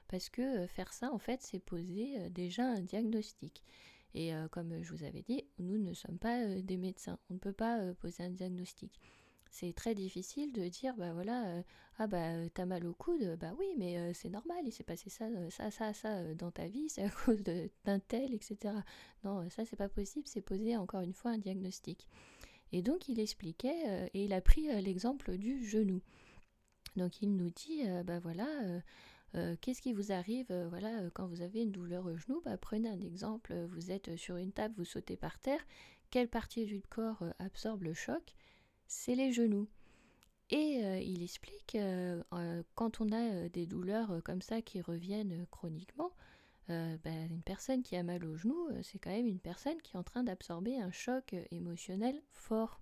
parce 0.09 0.29
que 0.29 0.43
euh, 0.43 0.67
faire 0.67 0.93
ça, 0.93 1.13
en 1.13 1.19
fait, 1.19 1.43
c'est 1.43 1.59
poser 1.59 2.19
euh, 2.19 2.29
déjà 2.29 2.65
un 2.65 2.81
diagnostic. 2.81 3.65
Et 4.15 4.35
euh, 4.35 4.47
comme 4.49 4.83
je 4.83 4.95
vous 4.95 5.05
avais 5.05 5.23
dit, 5.23 5.45
nous 5.59 5.79
ne 5.79 5.93
sommes 5.93 6.19
pas 6.19 6.47
des 6.63 6.77
médecins, 6.77 7.19
on 7.31 7.35
ne 7.35 7.39
peut 7.39 7.53
pas 7.53 7.93
poser 7.95 8.23
un 8.23 8.31
diagnostic. 8.31 9.01
C'est 9.55 9.73
très 9.73 9.95
difficile 9.95 10.53
de 10.53 10.67
dire, 10.69 10.95
bah 10.97 11.13
voilà, 11.13 11.63
ah 11.99 12.07
bah 12.09 12.49
t'as 12.55 12.67
mal 12.67 12.85
au 12.87 12.93
coude, 12.93 13.37
bah 13.41 13.55
oui, 13.59 13.67
mais 13.79 14.13
c'est 14.13 14.29
normal, 14.29 14.59
il 14.67 14.73
s'est 14.73 14.83
passé 14.85 15.11
ça, 15.11 15.27
ça, 15.51 15.71
ça, 15.71 15.95
ça 15.95 16.35
dans 16.35 16.51
ta 16.51 16.67
vie, 16.67 16.89
c'est 16.89 17.05
à 17.05 17.11
cause 17.25 17.43
d'un 17.43 17.99
tel, 18.01 18.35
etc. 18.35 18.75
Non, 19.23 19.49
ça 19.51 19.65
c'est 19.65 19.77
pas 19.77 19.89
possible, 19.89 20.27
c'est 20.27 20.41
poser 20.43 20.77
encore 20.77 21.03
une 21.03 21.13
fois 21.15 21.31
un 21.33 21.39
diagnostic. 21.39 22.09
Et 22.73 22.83
donc 22.83 23.09
il 23.09 23.21
expliquait, 23.21 24.11
et 24.15 24.25
il 24.25 24.33
a 24.33 24.41
pris 24.41 24.67
l'exemple 24.83 25.37
du 25.39 25.65
genou. 25.65 26.03
Donc 26.97 27.23
il 27.23 27.37
nous 27.37 27.51
dit, 27.51 27.83
bah 28.05 28.19
voilà, 28.19 28.49
euh, 29.37 29.57
qu'est-ce 29.61 29.83
qui 29.83 29.93
vous 29.93 30.13
arrive 30.13 30.47
euh, 30.51 30.69
voilà, 30.69 31.01
euh, 31.01 31.11
quand 31.13 31.27
vous 31.27 31.43
avez 31.43 31.63
une 31.63 31.73
douleur 31.73 32.07
au 32.07 32.17
genou? 32.17 32.41
Bah, 32.45 32.57
Prenez 32.57 32.89
un 32.89 33.01
exemple, 33.01 33.55
vous 33.71 33.91
êtes 33.91 34.17
sur 34.17 34.37
une 34.37 34.53
table, 34.53 34.75
vous 34.77 34.85
sautez 34.85 35.17
par 35.17 35.39
terre, 35.41 35.61
quelle 36.11 36.29
partie 36.29 36.67
du 36.67 36.83
corps 36.83 37.25
absorbe 37.41 37.83
le 37.83 37.95
choc? 37.95 38.35
C'est 38.97 39.17
les 39.17 39.33
genoux. 39.33 39.69
Et 40.51 40.79
il 41.03 41.23
explique, 41.23 41.77
quand 42.75 43.01
on 43.01 43.13
a 43.13 43.49
des 43.49 43.67
douleurs 43.67 44.23
comme 44.25 44.41
ça 44.41 44.63
qui 44.63 44.81
reviennent 44.81 45.47
chroniquement, 45.51 46.13
bah, 46.69 47.11
une 47.29 47.43
personne 47.43 47.83
qui 47.83 47.97
a 47.97 48.03
mal 48.03 48.25
au 48.25 48.37
genou, 48.37 48.69
c'est 48.83 48.99
quand 48.99 49.11
même 49.11 49.27
une 49.27 49.41
personne 49.41 49.81
qui 49.83 49.97
est 49.97 49.99
en 49.99 50.05
train 50.05 50.23
d'absorber 50.23 50.79
un 50.79 50.93
choc 50.93 51.35
émotionnel 51.51 52.23
fort. 52.31 52.81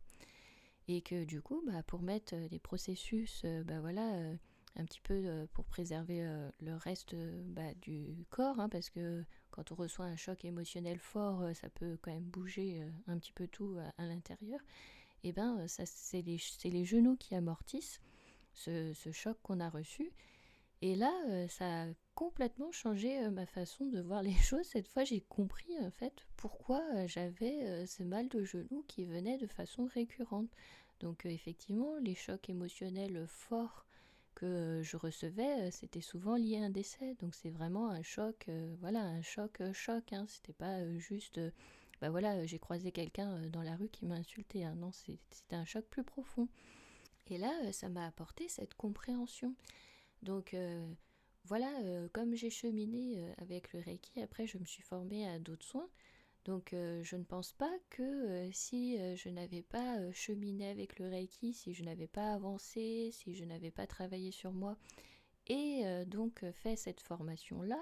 Et 0.86 1.00
que 1.00 1.24
du 1.24 1.40
coup, 1.40 1.62
bah, 1.66 1.82
pour 1.82 2.02
mettre 2.02 2.36
les 2.36 2.58
processus 2.58 3.44
bah, 3.64 3.76
un 3.76 4.84
petit 4.84 5.00
peu 5.00 5.46
pour 5.54 5.64
préserver 5.64 6.22
le 6.60 6.76
reste 6.76 7.16
bah, 7.46 7.74
du 7.80 8.26
corps, 8.30 8.60
hein, 8.60 8.68
parce 8.68 8.90
que 8.90 9.24
quand 9.50 9.72
on 9.72 9.76
reçoit 9.76 10.04
un 10.04 10.16
choc 10.16 10.44
émotionnel 10.44 10.98
fort, 10.98 11.42
ça 11.54 11.70
peut 11.70 11.96
quand 12.02 12.12
même 12.12 12.22
bouger 12.28 12.84
un 13.06 13.18
petit 13.18 13.32
peu 13.32 13.48
tout 13.48 13.78
à, 13.96 14.06
l'intérieur. 14.06 14.60
Eh 15.24 15.32
ben, 15.32 15.66
ça 15.68 15.86
c'est 15.86 16.22
les, 16.22 16.38
les, 16.64 16.84
genoux 16.84 17.16
qui 17.16 17.34
amortissent 17.34 18.00
ce, 18.54 18.92
ce 18.92 19.12
choc 19.12 19.38
qu'on 19.42 19.60
a 19.60 19.70
reçu. 19.70 20.12
Et 20.82 20.96
là, 20.96 21.12
ça 21.48 21.84
a 21.84 21.86
complètement 22.16 22.72
changé 22.72 23.28
ma 23.30 23.46
façon 23.46 23.86
de 23.86 24.00
voir 24.00 24.22
les 24.22 24.34
choses. 24.42 24.66
Cette 24.66 24.88
fois, 24.88 25.04
j'ai 25.04 25.20
compris 25.20 25.78
en 25.80 25.90
fait 25.92 26.26
pourquoi 26.36 26.82
j'avais 27.06 27.86
ce 27.86 28.02
mal 28.02 28.28
de 28.28 28.42
genou 28.42 28.84
qui 28.88 29.04
venait 29.04 29.38
de 29.38 29.46
façon 29.46 29.86
récurrente. 29.86 30.50
Donc 30.98 31.24
effectivement, 31.24 31.96
les 32.00 32.14
chocs 32.14 32.48
émotionnels 32.48 33.26
forts 33.28 33.86
que 34.34 34.80
je 34.82 34.96
recevais, 34.96 35.70
c'était 35.70 36.00
souvent 36.00 36.36
lié 36.36 36.58
à 36.58 36.64
un 36.64 36.70
décès. 36.70 37.14
Donc 37.20 37.34
c'est 37.34 37.50
vraiment 37.50 37.88
un 37.88 38.02
choc, 38.02 38.48
voilà, 38.80 39.02
un 39.02 39.22
choc 39.22 39.62
choc. 39.72 40.12
Hein. 40.12 40.26
C'était 40.28 40.52
pas 40.52 40.88
juste, 40.98 41.40
bah 42.02 42.10
voilà, 42.10 42.44
j'ai 42.46 42.58
croisé 42.58 42.90
quelqu'un 42.90 43.46
dans 43.50 43.62
la 43.62 43.76
rue 43.76 43.88
qui 43.88 44.06
m'a 44.06 44.16
insulté. 44.16 44.64
Hein. 44.64 44.74
Non, 44.74 44.90
c'était 44.90 45.54
un 45.54 45.64
choc 45.64 45.86
plus 45.88 46.02
profond. 46.02 46.48
Et 47.28 47.38
là, 47.38 47.72
ça 47.72 47.88
m'a 47.88 48.04
apporté 48.08 48.48
cette 48.48 48.74
compréhension. 48.74 49.54
Donc 50.20 50.52
euh, 50.52 50.84
voilà, 51.44 51.70
euh, 51.82 52.08
comme 52.12 52.34
j'ai 52.34 52.50
cheminé 52.50 53.20
euh, 53.20 53.32
avec 53.38 53.72
le 53.72 53.78
Reiki, 53.78 54.20
après 54.20 54.48
je 54.48 54.58
me 54.58 54.64
suis 54.64 54.82
formée 54.82 55.28
à 55.28 55.38
d'autres 55.38 55.64
soins. 55.64 55.88
Donc 56.44 56.70
je 56.72 57.16
ne 57.16 57.22
pense 57.22 57.52
pas 57.52 57.72
que 57.88 58.50
si 58.50 58.98
je 59.14 59.28
n'avais 59.28 59.62
pas 59.62 60.10
cheminé 60.10 60.70
avec 60.70 60.98
le 60.98 61.08
Reiki, 61.08 61.54
si 61.54 61.72
je 61.72 61.84
n'avais 61.84 62.08
pas 62.08 62.34
avancé, 62.34 63.10
si 63.12 63.32
je 63.32 63.44
n'avais 63.44 63.70
pas 63.70 63.86
travaillé 63.86 64.32
sur 64.32 64.52
moi 64.52 64.76
et 65.46 65.84
donc 66.08 66.44
fait 66.50 66.74
cette 66.74 67.00
formation-là, 67.00 67.80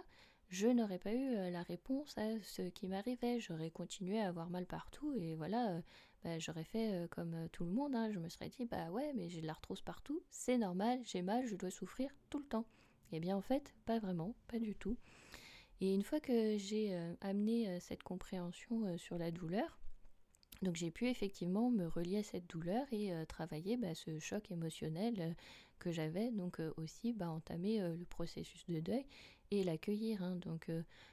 je 0.51 0.67
n'aurais 0.67 0.99
pas 0.99 1.15
eu 1.15 1.51
la 1.51 1.63
réponse 1.63 2.19
à 2.19 2.41
ce 2.43 2.63
qui 2.63 2.87
m'arrivait. 2.87 3.41
J'aurais 3.41 3.71
continué 3.71 4.21
à 4.21 4.29
avoir 4.29 4.51
mal 4.51 4.67
partout 4.67 5.15
et 5.15 5.35
voilà, 5.35 5.81
bah, 6.23 6.39
j'aurais 6.39 6.65
fait 6.65 6.93
euh, 6.93 7.07
comme 7.09 7.33
euh, 7.35 7.49
tout 7.51 7.65
le 7.65 7.71
monde, 7.71 7.95
hein. 7.95 8.11
je 8.11 8.19
me 8.19 8.29
serais 8.29 8.51
dit 8.51 8.67
bah 8.67 8.91
ouais 8.91 9.13
mais 9.15 9.31
j'ai 9.31 9.41
de 9.41 9.47
l'arthrose 9.47 9.81
partout, 9.81 10.23
c'est 10.29 10.59
normal, 10.59 11.01
j'ai 11.05 11.23
mal, 11.23 11.47
je 11.47 11.57
dois 11.57 11.71
souffrir 11.71 12.11
tout 12.29 12.39
le 12.39 12.45
temps. 12.45 12.67
Eh 13.13 13.21
bien 13.21 13.37
en 13.37 13.41
fait, 13.41 13.75
pas 13.87 13.99
vraiment, 13.99 14.35
pas 14.47 14.59
du 14.59 14.75
tout. 14.75 14.99
Et 15.81 15.95
une 15.95 16.03
fois 16.03 16.21
que 16.21 16.59
j'ai 16.59 16.95
euh, 16.95 17.15
amené 17.23 17.81
cette 17.81 18.03
compréhension 18.03 18.99
sur 18.99 19.17
la 19.17 19.31
douleur, 19.31 19.79
donc 20.61 20.77
j'ai 20.77 20.91
pu 20.91 21.09
effectivement 21.09 21.71
me 21.71 21.87
relier 21.87 22.19
à 22.19 22.23
cette 22.23 22.47
douleur 22.49 22.87
et 22.93 23.11
travailler 23.27 23.79
bah, 23.79 23.95
ce 23.95 24.19
choc 24.19 24.51
émotionnel 24.51 25.35
que 25.79 25.91
j'avais, 25.91 26.31
donc 26.31 26.61
aussi 26.77 27.15
bah, 27.15 27.31
entamer 27.31 27.81
le 27.81 28.05
processus 28.05 28.67
de 28.67 28.81
deuil 28.81 29.07
et 29.51 29.65
l'accueillir. 29.65 30.23
Hein. 30.23 30.37
Donc 30.37 30.71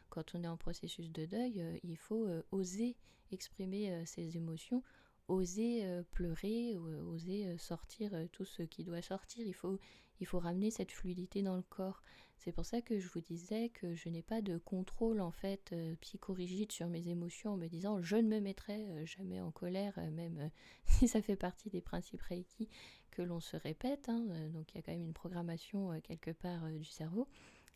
quand 0.09 0.35
on 0.35 0.43
est 0.43 0.47
en 0.47 0.57
processus 0.57 1.11
de 1.11 1.25
deuil, 1.25 1.63
il 1.83 1.97
faut 1.97 2.27
oser 2.51 2.95
exprimer 3.31 4.05
ses 4.05 4.37
émotions 4.37 4.83
oser 5.27 5.85
euh, 5.85 6.03
pleurer, 6.11 6.73
euh, 6.73 7.01
oser 7.03 7.47
euh, 7.47 7.57
sortir 7.57 8.11
tout 8.31 8.45
ce 8.45 8.63
qui 8.63 8.83
doit 8.83 9.01
sortir. 9.01 9.45
Il 9.45 9.53
faut, 9.53 9.79
il 10.19 10.27
faut 10.27 10.39
ramener 10.39 10.71
cette 10.71 10.91
fluidité 10.91 11.41
dans 11.41 11.55
le 11.55 11.63
corps. 11.63 12.03
C'est 12.37 12.51
pour 12.51 12.65
ça 12.65 12.81
que 12.81 12.99
je 12.99 13.07
vous 13.09 13.19
disais 13.19 13.69
que 13.69 13.95
je 13.95 14.09
n'ai 14.09 14.21
pas 14.21 14.41
de 14.41 14.57
contrôle 14.57 15.21
en 15.21 15.31
fait 15.31 15.73
psychorigide 16.01 16.71
sur 16.71 16.87
mes 16.87 17.09
émotions 17.09 17.53
en 17.53 17.57
me 17.57 17.67
disant 17.67 17.99
je 18.03 18.15
ne 18.15 18.27
me 18.27 18.39
mettrai 18.39 18.85
jamais 19.07 19.41
en 19.41 19.49
colère, 19.49 19.99
même 20.11 20.51
si 20.85 21.07
ça 21.07 21.21
fait 21.23 21.35
partie 21.35 21.71
des 21.71 21.81
principes 21.81 22.21
Reiki 22.21 22.69
que 23.09 23.23
l'on 23.23 23.39
se 23.39 23.57
répète. 23.57 24.07
Hein. 24.07 24.49
donc 24.53 24.71
il 24.71 24.75
y 24.75 24.79
a 24.79 24.83
quand 24.83 24.91
même 24.91 25.01
une 25.01 25.13
programmation 25.13 25.99
quelque 26.01 26.29
part 26.29 26.69
du 26.69 26.85
cerveau. 26.85 27.27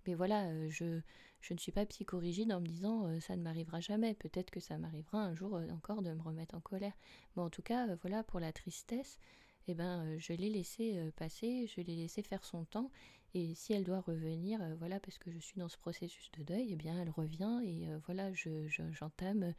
Mais 0.07 0.13
voilà, 0.13 0.45
euh, 0.47 0.69
je, 0.69 1.01
je 1.41 1.53
ne 1.53 1.59
suis 1.59 1.71
pas 1.71 1.85
psychorigide 1.85 2.51
en 2.51 2.61
me 2.61 2.65
disant 2.67 3.05
euh, 3.07 3.19
ça 3.19 3.35
ne 3.35 3.43
m'arrivera 3.43 3.79
jamais. 3.79 4.13
Peut-être 4.15 4.51
que 4.51 4.59
ça 4.59 4.77
m'arrivera 4.77 5.19
un 5.19 5.35
jour 5.35 5.55
euh, 5.55 5.67
encore 5.69 6.01
de 6.01 6.11
me 6.11 6.21
remettre 6.21 6.55
en 6.55 6.61
colère. 6.61 6.93
Mais 7.35 7.43
en 7.43 7.49
tout 7.49 7.61
cas, 7.61 7.95
voilà, 8.01 8.23
pour 8.23 8.39
la 8.39 8.51
tristesse, 8.51 9.19
eh 9.67 9.75
ben, 9.75 10.17
je 10.17 10.33
l'ai 10.33 10.49
laissé 10.49 10.99
passer, 11.15 11.67
je 11.67 11.81
l'ai 11.81 11.95
laissé 11.95 12.23
faire 12.23 12.43
son 12.43 12.65
temps. 12.65 12.91
Et 13.33 13.53
si 13.55 13.73
elle 13.73 13.83
doit 13.83 14.01
revenir, 14.01 14.59
voilà, 14.79 14.99
parce 14.99 15.17
que 15.17 15.31
je 15.31 15.39
suis 15.39 15.59
dans 15.59 15.69
ce 15.69 15.77
processus 15.77 16.31
de 16.37 16.43
deuil, 16.43 16.69
eh 16.71 16.75
bien, 16.75 16.99
elle 16.99 17.11
revient 17.11 17.61
et 17.63 17.87
voilà, 18.05 18.33
je, 18.33 18.67
j'entame 18.67 19.53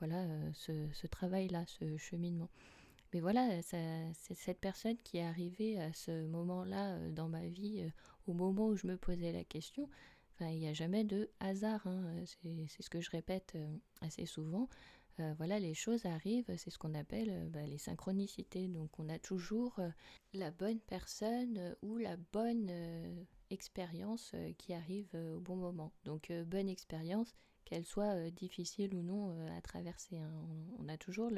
voilà, 0.00 0.26
ce, 0.54 0.88
ce 0.92 1.06
travail-là, 1.06 1.64
ce 1.66 1.96
cheminement. 1.98 2.48
Mais 3.12 3.20
voilà, 3.20 3.60
c'est 3.60 4.10
cette 4.14 4.58
personne 4.58 4.96
qui 5.04 5.18
est 5.18 5.26
arrivée 5.26 5.78
à 5.78 5.92
ce 5.92 6.26
moment-là 6.28 6.98
dans 7.10 7.28
ma 7.28 7.46
vie 7.46 7.86
au 8.26 8.32
moment 8.32 8.68
où 8.68 8.76
je 8.76 8.86
me 8.86 8.96
posais 8.96 9.32
la 9.32 9.44
question, 9.44 9.88
enfin, 10.34 10.50
il 10.50 10.58
n'y 10.58 10.68
a 10.68 10.72
jamais 10.72 11.04
de 11.04 11.30
hasard. 11.40 11.86
Hein. 11.86 12.24
C'est 12.68 12.82
ce 12.82 12.90
que 12.90 13.00
je 13.00 13.10
répète 13.10 13.52
euh, 13.56 13.76
assez 14.00 14.26
souvent. 14.26 14.68
Euh, 15.20 15.34
voilà, 15.36 15.58
les 15.58 15.74
choses 15.74 16.06
arrivent, 16.06 16.50
c'est 16.56 16.70
ce 16.70 16.78
qu'on 16.78 16.94
appelle 16.94 17.28
euh, 17.30 17.48
bah, 17.50 17.66
les 17.66 17.78
synchronicités. 17.78 18.68
Donc 18.68 18.98
on 18.98 19.08
a 19.08 19.18
toujours 19.18 19.78
la 20.32 20.50
bonne 20.50 20.80
personne 20.80 21.76
ou 21.82 21.98
la 21.98 22.16
bonne 22.32 22.70
expérience 23.50 24.34
qui 24.58 24.72
arrive 24.72 25.14
au 25.14 25.40
bon 25.40 25.56
moment. 25.56 25.92
Donc 26.04 26.32
bonne 26.46 26.68
expérience, 26.68 27.34
qu'elle 27.64 27.84
soit 27.84 28.30
difficile 28.30 28.94
ou 28.94 29.02
non 29.02 29.36
à 29.56 29.60
traverser. 29.60 30.18
Hein. 30.18 30.32
On, 30.78 30.88
a 30.88 30.96
toujours 30.96 31.30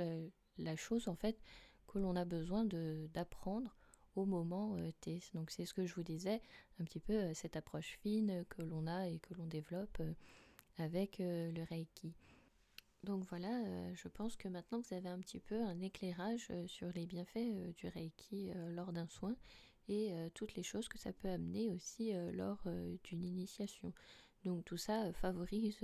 la 0.58 0.76
chose 0.76 1.08
en 1.08 1.16
fait 1.16 1.40
que 1.88 1.98
l'on 1.98 2.14
a 2.14 2.24
besoin 2.24 2.64
d'apprendre 2.64 3.76
au 4.16 4.24
moment 4.24 4.77
euh, 4.77 4.90
T. 5.00 5.20
Donc 5.35 5.50
c'est 5.50 5.64
ce 5.64 5.74
que 5.74 5.87
je 5.87 5.94
vous 5.94 6.03
disais, 6.03 6.40
un 6.81 6.85
petit 6.85 7.00
peu 7.00 7.12
euh, 7.12 7.35
cette 7.35 7.57
approche 7.57 7.98
fine 8.03 8.44
que 8.48 8.62
l'on 8.62 8.87
a 8.87 9.09
et 9.09 9.18
que 9.18 9.35
l'on 9.35 9.46
développe 9.46 9.98
euh, 10.00 10.12
avec 10.79 11.18
le 11.20 11.62
Reiki. 11.70 12.14
Donc 13.05 13.24
voilà, 13.29 13.94
je 13.94 14.09
pense 14.09 14.35
que 14.35 14.48
maintenant 14.48 14.81
vous 14.81 14.94
avez 14.94 15.09
un 15.09 15.20
petit 15.20 15.38
peu 15.38 15.62
un 15.62 15.81
éclairage 15.83 16.50
sur 16.66 16.90
les 16.94 17.07
bienfaits 17.07 17.77
du 17.77 17.87
Reiki 17.87 18.50
lors 18.70 18.92
d'un 18.92 19.07
soin 19.07 19.37
et 19.87 20.12
toutes 20.35 20.57
les 20.57 20.64
choses 20.64 20.88
que 20.88 20.98
ça 20.98 21.12
peut 21.12 21.29
amener 21.29 21.68
aussi 21.68 22.12
lors 22.33 22.64
d'une 23.05 23.22
initiation. 23.22 23.92
Donc 24.44 24.64
tout 24.64 24.79
ça 24.79 25.12
favorise, 25.12 25.79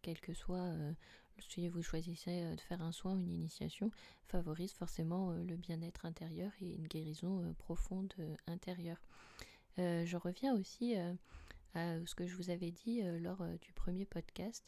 quel 0.00 0.20
que 0.20 0.32
soit 0.32 0.76
si 1.40 1.68
vous 1.68 1.82
choisissez 1.82 2.42
euh, 2.42 2.54
de 2.54 2.60
faire 2.60 2.82
un 2.82 2.92
soin 2.92 3.14
ou 3.14 3.22
une 3.22 3.32
initiation, 3.32 3.90
favorise 4.26 4.72
forcément 4.72 5.30
euh, 5.30 5.42
le 5.44 5.56
bien-être 5.56 6.06
intérieur 6.06 6.52
et 6.60 6.74
une 6.74 6.86
guérison 6.86 7.42
euh, 7.42 7.52
profonde 7.54 8.12
intérieure. 8.46 9.00
je 9.78 10.16
reviens 10.16 10.54
aussi 10.54 10.94
à 11.74 12.06
ce 12.06 12.14
que 12.14 12.26
je 12.26 12.34
vous 12.34 12.48
avais 12.48 12.70
dit 12.70 13.02
lors 13.20 13.44
du 13.60 13.72
premier 13.74 14.06
podcast 14.06 14.64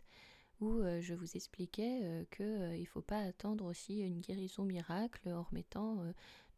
où 0.60 0.82
je 1.00 1.14
vous 1.14 1.36
expliquais 1.36 2.26
qu'il 2.30 2.80
ne 2.80 2.84
faut 2.84 3.00
pas 3.00 3.20
attendre 3.20 3.64
aussi 3.64 4.00
une 4.00 4.20
guérison 4.20 4.64
miracle 4.64 5.30
en 5.30 5.44
remettant 5.44 6.04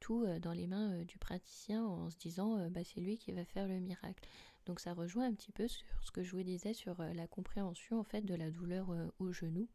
tout 0.00 0.26
dans 0.40 0.52
les 0.52 0.66
mains 0.66 1.04
du 1.04 1.18
praticien 1.18 1.84
en 1.84 2.10
se 2.10 2.16
disant 2.18 2.68
bah, 2.70 2.82
c'est 2.82 3.00
lui 3.00 3.18
qui 3.18 3.30
va 3.30 3.44
faire 3.44 3.68
le 3.68 3.78
miracle. 3.78 4.26
Donc 4.66 4.80
ça 4.80 4.92
rejoint 4.92 5.26
un 5.26 5.34
petit 5.34 5.52
peu 5.52 5.68
sur 5.68 5.86
ce 6.02 6.10
que 6.10 6.22
je 6.22 6.32
vous 6.32 6.42
disais 6.42 6.74
sur 6.74 7.02
la 7.02 7.26
compréhension 7.26 7.98
en 7.98 8.04
fait 8.04 8.22
de 8.22 8.34
la 8.34 8.50
douleur 8.50 8.88
au 9.18 9.32
genou. 9.32 9.68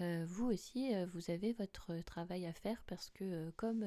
Euh, 0.00 0.24
vous 0.28 0.46
aussi, 0.46 0.94
euh, 0.94 1.06
vous 1.12 1.30
avez 1.30 1.52
votre 1.52 1.92
travail 2.02 2.46
à 2.46 2.52
faire 2.52 2.82
parce 2.86 3.10
que 3.10 3.24
euh, 3.24 3.50
comme 3.56 3.84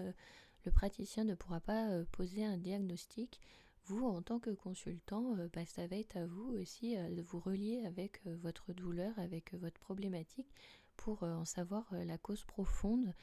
le 0.65 0.71
praticien 0.71 1.23
ne 1.23 1.35
pourra 1.35 1.59
pas 1.59 2.03
poser 2.11 2.45
un 2.45 2.57
diagnostic, 2.57 3.39
vous, 3.85 4.05
en 4.05 4.21
tant 4.21 4.39
que 4.39 4.51
consultant, 4.51 5.35
bah, 5.53 5.65
ça 5.65 5.87
va 5.87 5.95
être 5.95 6.15
à 6.15 6.27
vous 6.27 6.53
aussi 6.53 6.95
de 6.95 7.21
vous 7.23 7.39
relier 7.39 7.83
avec 7.87 8.23
votre 8.25 8.73
douleur, 8.73 9.17
avec 9.17 9.55
votre 9.55 9.79
problématique, 9.79 10.53
pour 10.97 11.23
en 11.23 11.45
savoir 11.45 11.91
la 11.91 12.19
cause 12.19 12.43
profonde 12.43 13.15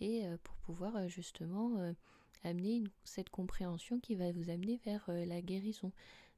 et 0.00 0.26
pour 0.42 0.54
pouvoir 0.56 1.08
justement 1.08 1.94
amener 2.44 2.84
cette 3.04 3.30
compréhension 3.30 4.00
qui 4.00 4.14
va 4.14 4.32
vous 4.32 4.50
amener 4.50 4.78
vers 4.84 5.08
la 5.08 5.40
guérison. 5.40 5.92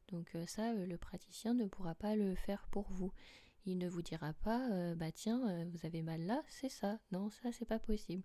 Donc 0.09 0.37
ça, 0.47 0.73
le 0.75 0.97
praticien 0.97 1.55
ne 1.55 1.67
pourra 1.67 1.95
pas 1.95 2.15
le 2.17 2.35
faire 2.35 2.67
pour 2.71 2.91
vous. 2.91 3.13
Il 3.67 3.79
ne 3.79 3.89
vous 3.89 4.03
dira 4.03 4.35
pas, 4.35 4.71
euh, 4.73 4.95
bah 4.95 5.11
tiens, 5.11 5.49
euh, 5.49 5.65
vous 5.73 5.87
avez 5.87 6.03
mal 6.03 6.21
là, 6.27 6.43
c'est 6.49 6.69
ça. 6.69 6.99
Non, 7.13 7.31
ça, 7.31 7.51
c'est 7.51 7.65
pas 7.65 7.79
possible. 7.79 8.23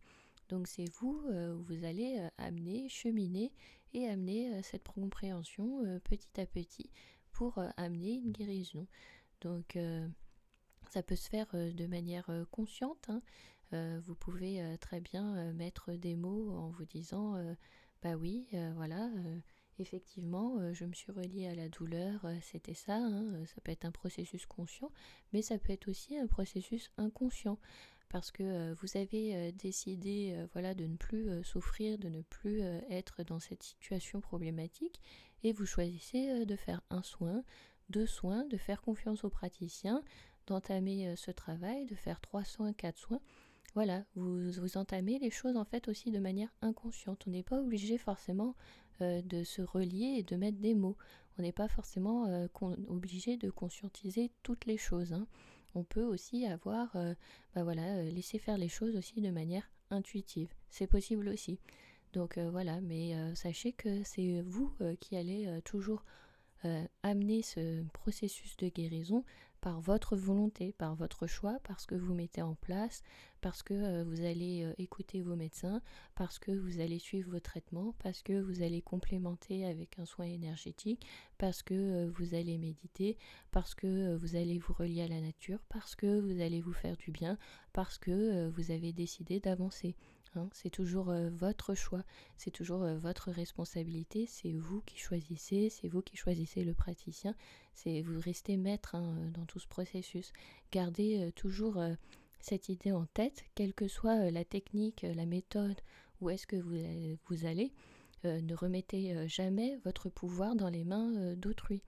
Donc 0.50 0.68
c'est 0.68 0.90
vous, 1.00 1.22
euh, 1.30 1.56
vous 1.56 1.86
allez 1.86 2.28
amener, 2.38 2.90
cheminer 2.90 3.54
et 3.94 4.08
amener 4.08 4.62
cette 4.64 4.88
compréhension 4.88 6.00
petit 6.04 6.42
à 6.42 6.46
petit 6.46 6.90
pour 7.32 7.60
amener 7.78 8.14
une 8.14 8.32
guérison. 8.32 8.88
Donc 9.42 9.78
ça 10.90 11.04
peut 11.04 11.16
se 11.16 11.30
faire 11.30 11.48
de 11.54 11.86
manière 11.88 12.30
consciente. 12.52 13.10
Hein. 13.10 14.00
vous 14.00 14.16
pouvez 14.16 14.78
très 14.80 15.00
bien 15.02 15.54
mettre 15.54 15.94
des 15.94 16.16
mots 16.16 16.52
en 16.52 16.70
vous 16.70 16.86
disant, 16.86 17.36
bah 18.04 18.16
oui, 18.16 18.48
voilà 18.76 19.10
effectivement, 19.80 20.74
je 20.74 20.86
me 20.86 20.94
suis 20.94 21.12
reliée 21.12 21.48
à 21.48 21.56
la 21.56 21.70
douleur, 21.70 22.26
c'était 22.42 22.74
ça, 22.74 22.96
hein, 22.96 23.46
ça 23.46 23.62
peut 23.64 23.72
être 23.72 23.86
un 23.86 23.92
processus 23.92 24.46
conscient, 24.46 24.92
mais 25.34 25.42
ça 25.42 25.58
peut 25.58 25.74
être 25.74 25.88
aussi 25.88 26.18
un 26.18 26.28
processus 26.28 26.92
inconscient 26.98 27.58
parce 28.10 28.32
que 28.32 28.74
vous 28.74 28.98
avez 28.98 29.52
décidé 29.52 30.36
voilà 30.54 30.74
de 30.74 30.86
ne 30.86 30.96
plus 30.96 31.44
souffrir, 31.44 31.98
de 32.00 32.10
ne 32.10 32.22
plus 32.22 32.62
être 32.90 33.24
dans 33.24 33.40
cette 33.40 33.64
situation 33.64 34.20
problématique 34.20 35.00
et 35.44 35.54
vous 35.54 35.66
choisissez 35.66 36.46
de 36.46 36.56
faire 36.56 36.82
un 36.90 37.04
soin, 37.04 37.44
deux 37.90 38.08
soins, 38.08 38.46
de 38.46 38.58
faire 38.58 38.82
confiance 38.82 39.24
au 39.24 39.30
praticien, 39.30 40.04
d'entamer 40.48 41.16
ce 41.16 41.32
travail, 41.32 41.86
de 41.86 41.96
faire 41.96 42.20
trois 42.20 42.44
soins, 42.44 42.74
quatre 42.74 42.98
soins. 42.98 43.22
Voilà, 43.76 44.04
vous, 44.16 44.52
vous 44.52 44.78
entamez 44.78 45.20
les 45.20 45.30
choses 45.30 45.56
en 45.56 45.66
fait 45.66 45.88
aussi 45.88 46.10
de 46.10 46.20
manière 46.20 46.50
inconsciente. 46.62 47.26
On 47.28 47.30
n'est 47.32 47.44
pas 47.44 47.60
obligé 47.60 47.98
forcément 48.00 48.56
de 49.02 49.44
se 49.44 49.62
relier 49.62 50.16
et 50.18 50.24
de 50.24 50.36
mettre 50.36 50.60
des 50.60 50.76
mots. 50.76 50.98
On 51.38 51.42
n'est 51.42 51.52
pas 51.52 51.68
forcément 51.68 52.28
obligé 52.88 53.38
de 53.38 53.50
conscientiser 53.50 54.32
toutes 54.44 54.66
les 54.66 54.78
choses. 54.78 55.14
Hein 55.14 55.28
on 55.76 55.84
peut 55.84 56.04
aussi 56.04 56.46
avoir, 56.46 56.96
euh, 56.96 57.14
bah 57.56 57.64
voilà, 57.64 57.98
euh, 57.98 58.10
laisser 58.10 58.40
faire 58.40 58.58
les 58.58 58.70
choses 58.70 58.96
aussi 58.96 59.22
de 59.22 59.30
manière 59.30 59.70
intuitive. 59.90 60.54
C'est 60.70 60.88
possible 60.88 61.30
aussi. 61.30 61.60
Donc 62.14 62.38
euh, 62.38 62.50
voilà, 62.50 62.82
mais 62.82 63.14
sachez 63.36 63.74
que 63.74 64.04
c'est 64.04 64.42
vous 64.42 64.74
qui 65.00 65.16
allez 65.16 65.60
toujours 65.64 66.04
amener 67.04 67.42
ce 67.42 67.84
processus 67.94 68.58
de 68.58 68.68
guérison 68.68 69.24
par 69.62 69.80
votre 69.80 70.16
volonté, 70.16 70.74
par 70.78 70.96
votre 70.96 71.28
choix, 71.28 71.60
parce 71.64 71.86
que 71.86 71.96
vous 71.96 72.14
mettez 72.14 72.42
en 72.42 72.56
place, 72.56 73.04
parce 73.42 73.64
que 73.64 73.74
euh, 73.74 74.04
vous 74.04 74.22
allez 74.22 74.64
euh, 74.64 74.74
écouter 74.78 75.22
vos 75.22 75.36
médecins, 75.36 75.82
parce 76.16 76.40
que 76.40 76.52
vous 76.52 76.80
allez 76.80 77.00
suivre 77.00 77.32
vos 77.32 77.40
traitements, 77.40 77.94
parce 78.00 78.22
que 78.22 78.40
vous 78.42 78.62
allez 78.62 78.82
complémenter 78.82 79.66
avec 79.66 80.00
un 80.00 80.06
soin 80.06 80.26
énergétique, 80.26 81.06
parce 81.38 81.64
que 81.64 81.74
euh, 81.74 82.12
vous 82.16 82.36
allez 82.36 82.58
méditer, 82.58 83.18
parce 83.52 83.76
que 83.76 84.16
vous 84.16 84.36
allez 84.36 84.60
vous 84.60 84.74
relier 84.74 85.02
à 85.04 85.08
la 85.08 85.22
nature, 85.22 85.60
parce 85.70 85.96
que 85.96 86.20
vous 86.20 86.42
allez 86.42 86.62
vous 86.62 86.74
faire 86.74 86.98
du 86.98 87.12
bien, 87.12 87.38
parce 87.74 87.98
que 87.98 88.50
vous 88.50 88.72
avez 88.72 88.94
décidé 88.94 89.40
d'avancer. 89.40 89.96
Hein. 90.36 90.48
c'est 90.54 90.70
toujours 90.70 91.12
votre 91.32 91.74
choix, 91.74 92.04
c'est 92.38 92.52
toujours 92.52 92.86
votre 92.98 93.32
responsabilité, 93.32 94.28
c'est 94.28 94.52
vous 94.52 94.82
qui 94.82 95.00
choisissez, 95.00 95.70
c'est 95.72 95.88
vous 95.88 96.04
qui 96.04 96.18
choisissez 96.18 96.64
le 96.64 96.76
praticien, 96.76 97.34
c'est 97.74 98.02
vous 98.04 98.20
restez 98.20 98.56
maître 98.56 98.94
hein, 98.94 99.32
dans 99.34 99.46
tout 99.46 99.58
ce 99.58 99.68
processus. 99.68 100.32
Gardez 100.72 101.32
toujours 101.36 101.82
cette 102.40 102.70
idée 102.70 102.92
en 102.92 103.06
tête, 103.06 103.44
quelle 103.56 103.74
que 103.74 103.88
soit 103.88 104.32
la 104.32 104.46
technique, 104.46 105.02
la 105.04 105.26
méthode, 105.26 105.80
où 106.22 106.30
est-ce 106.30 106.48
que 106.48 106.56
vous, 106.56 107.18
vous 107.28 107.46
allez, 107.46 107.72
ne 108.24 108.54
remettez 108.54 109.28
jamais 109.28 109.78
votre 109.86 110.10
pouvoir 110.10 110.56
dans 110.56 110.70
les 110.70 110.84
mains 110.84 111.34
d'autrui. 111.36 111.82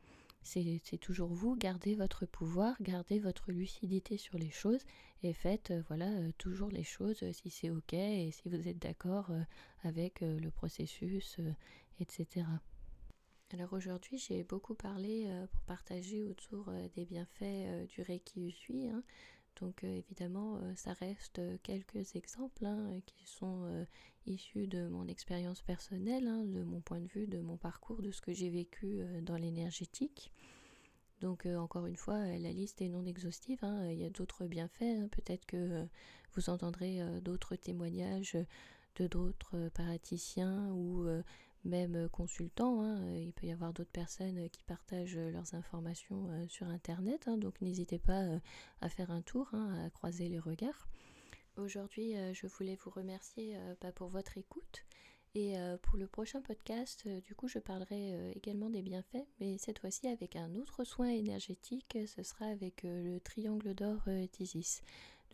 C'est 0.44 0.98
toujours 1.00 1.30
vous, 1.30 1.56
gardez 1.56 1.96
votre 1.96 2.26
pouvoir, 2.26 2.76
gardez 2.82 3.20
votre 3.20 3.52
lucidité 3.52 4.18
sur 4.18 4.38
les 4.38 4.50
choses 4.50 4.82
et 5.24 5.34
faites 5.34 5.72
voilà 5.88 6.10
toujours 6.38 6.70
les 6.70 6.84
choses 6.84 7.24
si 7.32 7.50
c'est 7.50 7.70
ok 7.70 7.94
et 7.94 8.32
si 8.32 8.50
vous 8.50 8.68
êtes 8.68 8.80
d'accord 8.80 9.32
avec 9.84 10.22
le 10.22 10.50
processus, 10.50 11.38
etc. 12.00 12.46
Alors 13.52 13.74
aujourd'hui 13.74 14.18
j'ai 14.18 14.44
beaucoup 14.44 14.74
parlé 14.76 15.30
pour 15.52 15.62
partager 15.62 16.24
autour 16.24 16.72
des 16.96 17.06
bienfaits 17.06 17.88
du 17.90 18.02
Reiki 18.02 18.48
Usui. 18.48 18.90
Donc 19.60 19.84
euh, 19.84 19.88
évidemment, 19.88 20.58
euh, 20.58 20.74
ça 20.76 20.94
reste 20.94 21.40
euh, 21.40 21.58
quelques 21.64 22.16
exemples 22.16 22.66
hein, 22.66 23.00
qui 23.06 23.26
sont 23.26 23.86
issus 24.26 24.68
de 24.68 24.88
mon 24.88 25.08
expérience 25.08 25.62
personnelle, 25.62 26.28
hein, 26.28 26.44
de 26.46 26.64
mon 26.64 26.82
point 26.82 27.00
de 27.00 27.08
vue, 27.08 27.28
de 27.28 27.40
mon 27.40 27.58
parcours, 27.58 28.02
de 28.02 28.12
ce 28.12 28.22
que 28.22 28.34
j'ai 28.34 28.50
vécu 28.50 29.02
dans 29.24 29.38
l'énergétique. 29.38 30.32
Donc 31.22 31.46
encore 31.46 31.86
une 31.86 31.96
fois, 31.96 32.18
la 32.18 32.52
liste 32.52 32.82
est 32.82 32.90
non 32.90 33.06
exhaustive. 33.06 33.60
Hein, 33.64 33.90
il 33.92 34.00
y 34.00 34.06
a 34.06 34.10
d'autres 34.10 34.46
bienfaits. 34.46 35.08
Peut-être 35.12 35.46
que 35.46 35.88
vous 36.34 36.50
entendrez 36.50 37.00
d'autres 37.22 37.56
témoignages 37.56 38.38
de 38.96 39.08
d'autres 39.08 39.70
paraticiens 39.74 40.70
ou 40.72 41.08
même 41.64 41.96
euh, 41.96 42.08
consultant. 42.10 42.82
Hein, 42.82 43.02
euh, 43.04 43.18
il 43.18 43.34
peut 43.34 43.48
y 43.48 43.52
avoir 43.52 43.74
d'autres 43.74 43.92
personnes 43.92 44.38
euh, 44.38 44.48
qui 44.48 44.64
partagent 44.64 45.18
leurs 45.18 45.54
informations 45.54 46.30
sur 46.48 46.68
Internet, 46.68 47.28
hein, 47.28 47.38
donc 47.38 47.60
n'hésitez 47.62 48.00
pas 48.00 48.24
à 48.82 48.90
faire 48.90 49.12
un 49.12 49.22
tour, 49.22 49.50
hein, 49.54 49.86
à 49.86 49.90
croiser 49.90 50.28
les 50.28 50.40
regards. 50.40 50.88
Aujourd'hui, 51.58 52.14
je 52.34 52.48
voulais 52.48 52.78
vous 52.84 52.90
remercier 52.90 53.58
bah, 53.82 53.92
pour 53.92 54.08
votre 54.08 54.38
écoute. 54.38 54.86
Et 55.36 55.56
pour 55.84 55.98
le 55.98 56.08
prochain 56.08 56.42
podcast, 56.42 57.08
du 57.08 57.36
coup, 57.36 57.48
je 57.48 57.60
parlerai 57.60 58.32
également 58.36 58.70
des 58.70 58.82
bienfaits, 58.82 59.26
mais 59.40 59.58
cette 59.58 59.80
fois-ci 59.80 60.08
avec 60.08 60.36
un 60.36 60.56
autre 60.56 60.84
soin 60.84 61.10
énergétique, 61.10 61.98
ce 62.08 62.24
sera 62.24 62.46
avec 62.46 62.84
le 62.84 63.20
triangle 63.20 63.74
d'or 63.74 64.02
d'Isis. 64.34 64.82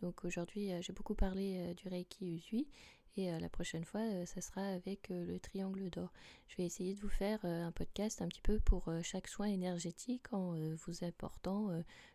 Donc 0.00 0.24
aujourd'hui, 0.24 0.70
j'ai 0.80 0.92
beaucoup 0.92 1.14
parlé 1.14 1.74
du 1.74 1.88
Reiki 1.88 2.36
Usui 2.36 2.68
et 3.16 3.32
euh, 3.32 3.38
la 3.40 3.48
prochaine 3.48 3.84
fois, 3.84 4.00
euh, 4.00 4.26
ça 4.26 4.40
sera 4.40 4.62
avec 4.62 5.10
euh, 5.10 5.24
le 5.24 5.40
triangle 5.40 5.90
d'or. 5.90 6.12
Je 6.48 6.56
vais 6.56 6.64
essayer 6.64 6.94
de 6.94 7.00
vous 7.00 7.08
faire 7.08 7.44
un 7.44 7.72
podcast 7.72 8.22
un 8.22 8.28
petit 8.28 8.40
peu 8.40 8.58
pour 8.60 8.90
chaque 9.02 9.28
soin 9.28 9.46
énergétique 9.46 10.32
en 10.32 10.54
vous 10.54 11.04
apportant 11.04 11.68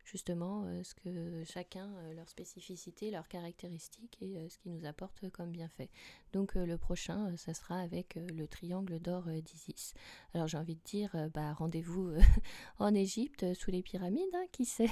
justement 0.06 0.66
ce 0.84 0.96
que 0.96 1.44
chacun, 1.46 1.88
leur 2.16 2.28
spécificité, 2.28 3.12
leurs 3.12 3.28
caractéristiques 3.28 4.18
et 4.22 4.50
ce 4.50 4.58
qui 4.58 4.70
nous 4.70 4.86
apporte 4.86 5.30
comme 5.30 5.52
bienfait. 5.52 5.92
Donc 6.34 6.56
le 6.56 6.78
prochain, 6.80 7.38
ça 7.38 7.54
sera 7.54 7.80
avec 7.80 8.16
le 8.16 8.48
triangle 8.48 9.00
d'or 9.00 9.26
d'Isis. 9.26 9.94
Alors 10.34 10.48
j'ai 10.48 10.58
envie 10.58 10.76
de 10.76 10.84
dire, 10.84 11.16
bah, 11.32 11.54
rendez-vous 11.54 12.12
en 12.80 12.96
Égypte 12.96 13.54
sous 13.54 13.70
les 13.70 13.84
pyramides, 13.84 14.34
hein, 14.34 14.46
qui 14.52 14.66
sait? 14.66 14.90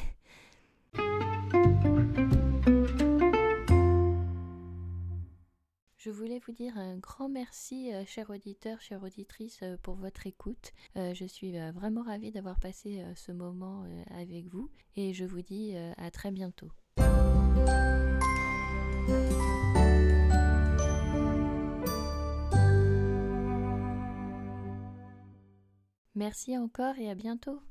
Je 6.04 6.10
voulais 6.10 6.40
vous 6.40 6.52
dire 6.52 6.80
un 6.80 6.98
grand 6.98 7.30
merci, 7.30 7.94
euh, 7.94 8.04
chers 8.08 8.32
auditeurs, 8.32 8.82
chères 8.82 9.04
auditrices, 9.04 9.60
euh, 9.62 9.78
pour 9.84 9.94
votre 9.94 10.26
écoute. 10.26 10.72
Euh, 10.98 11.14
je 11.14 11.26
suis 11.26 11.52
vraiment 11.74 12.02
ravie 12.02 12.32
d'avoir 12.32 12.60
passé 12.60 13.06
ce 13.16 13.32
moment 13.32 13.86
avec 14.10 14.48
vous 14.48 14.72
et 14.96 15.14
je 15.14 15.26
vous 15.26 15.44
dis 15.44 15.76
à 15.76 16.10
très 16.10 16.32
bientôt. 16.32 16.72
Merci 26.16 26.58
encore 26.58 26.98
et 26.98 27.12
à 27.12 27.14
bientôt. 27.14 27.62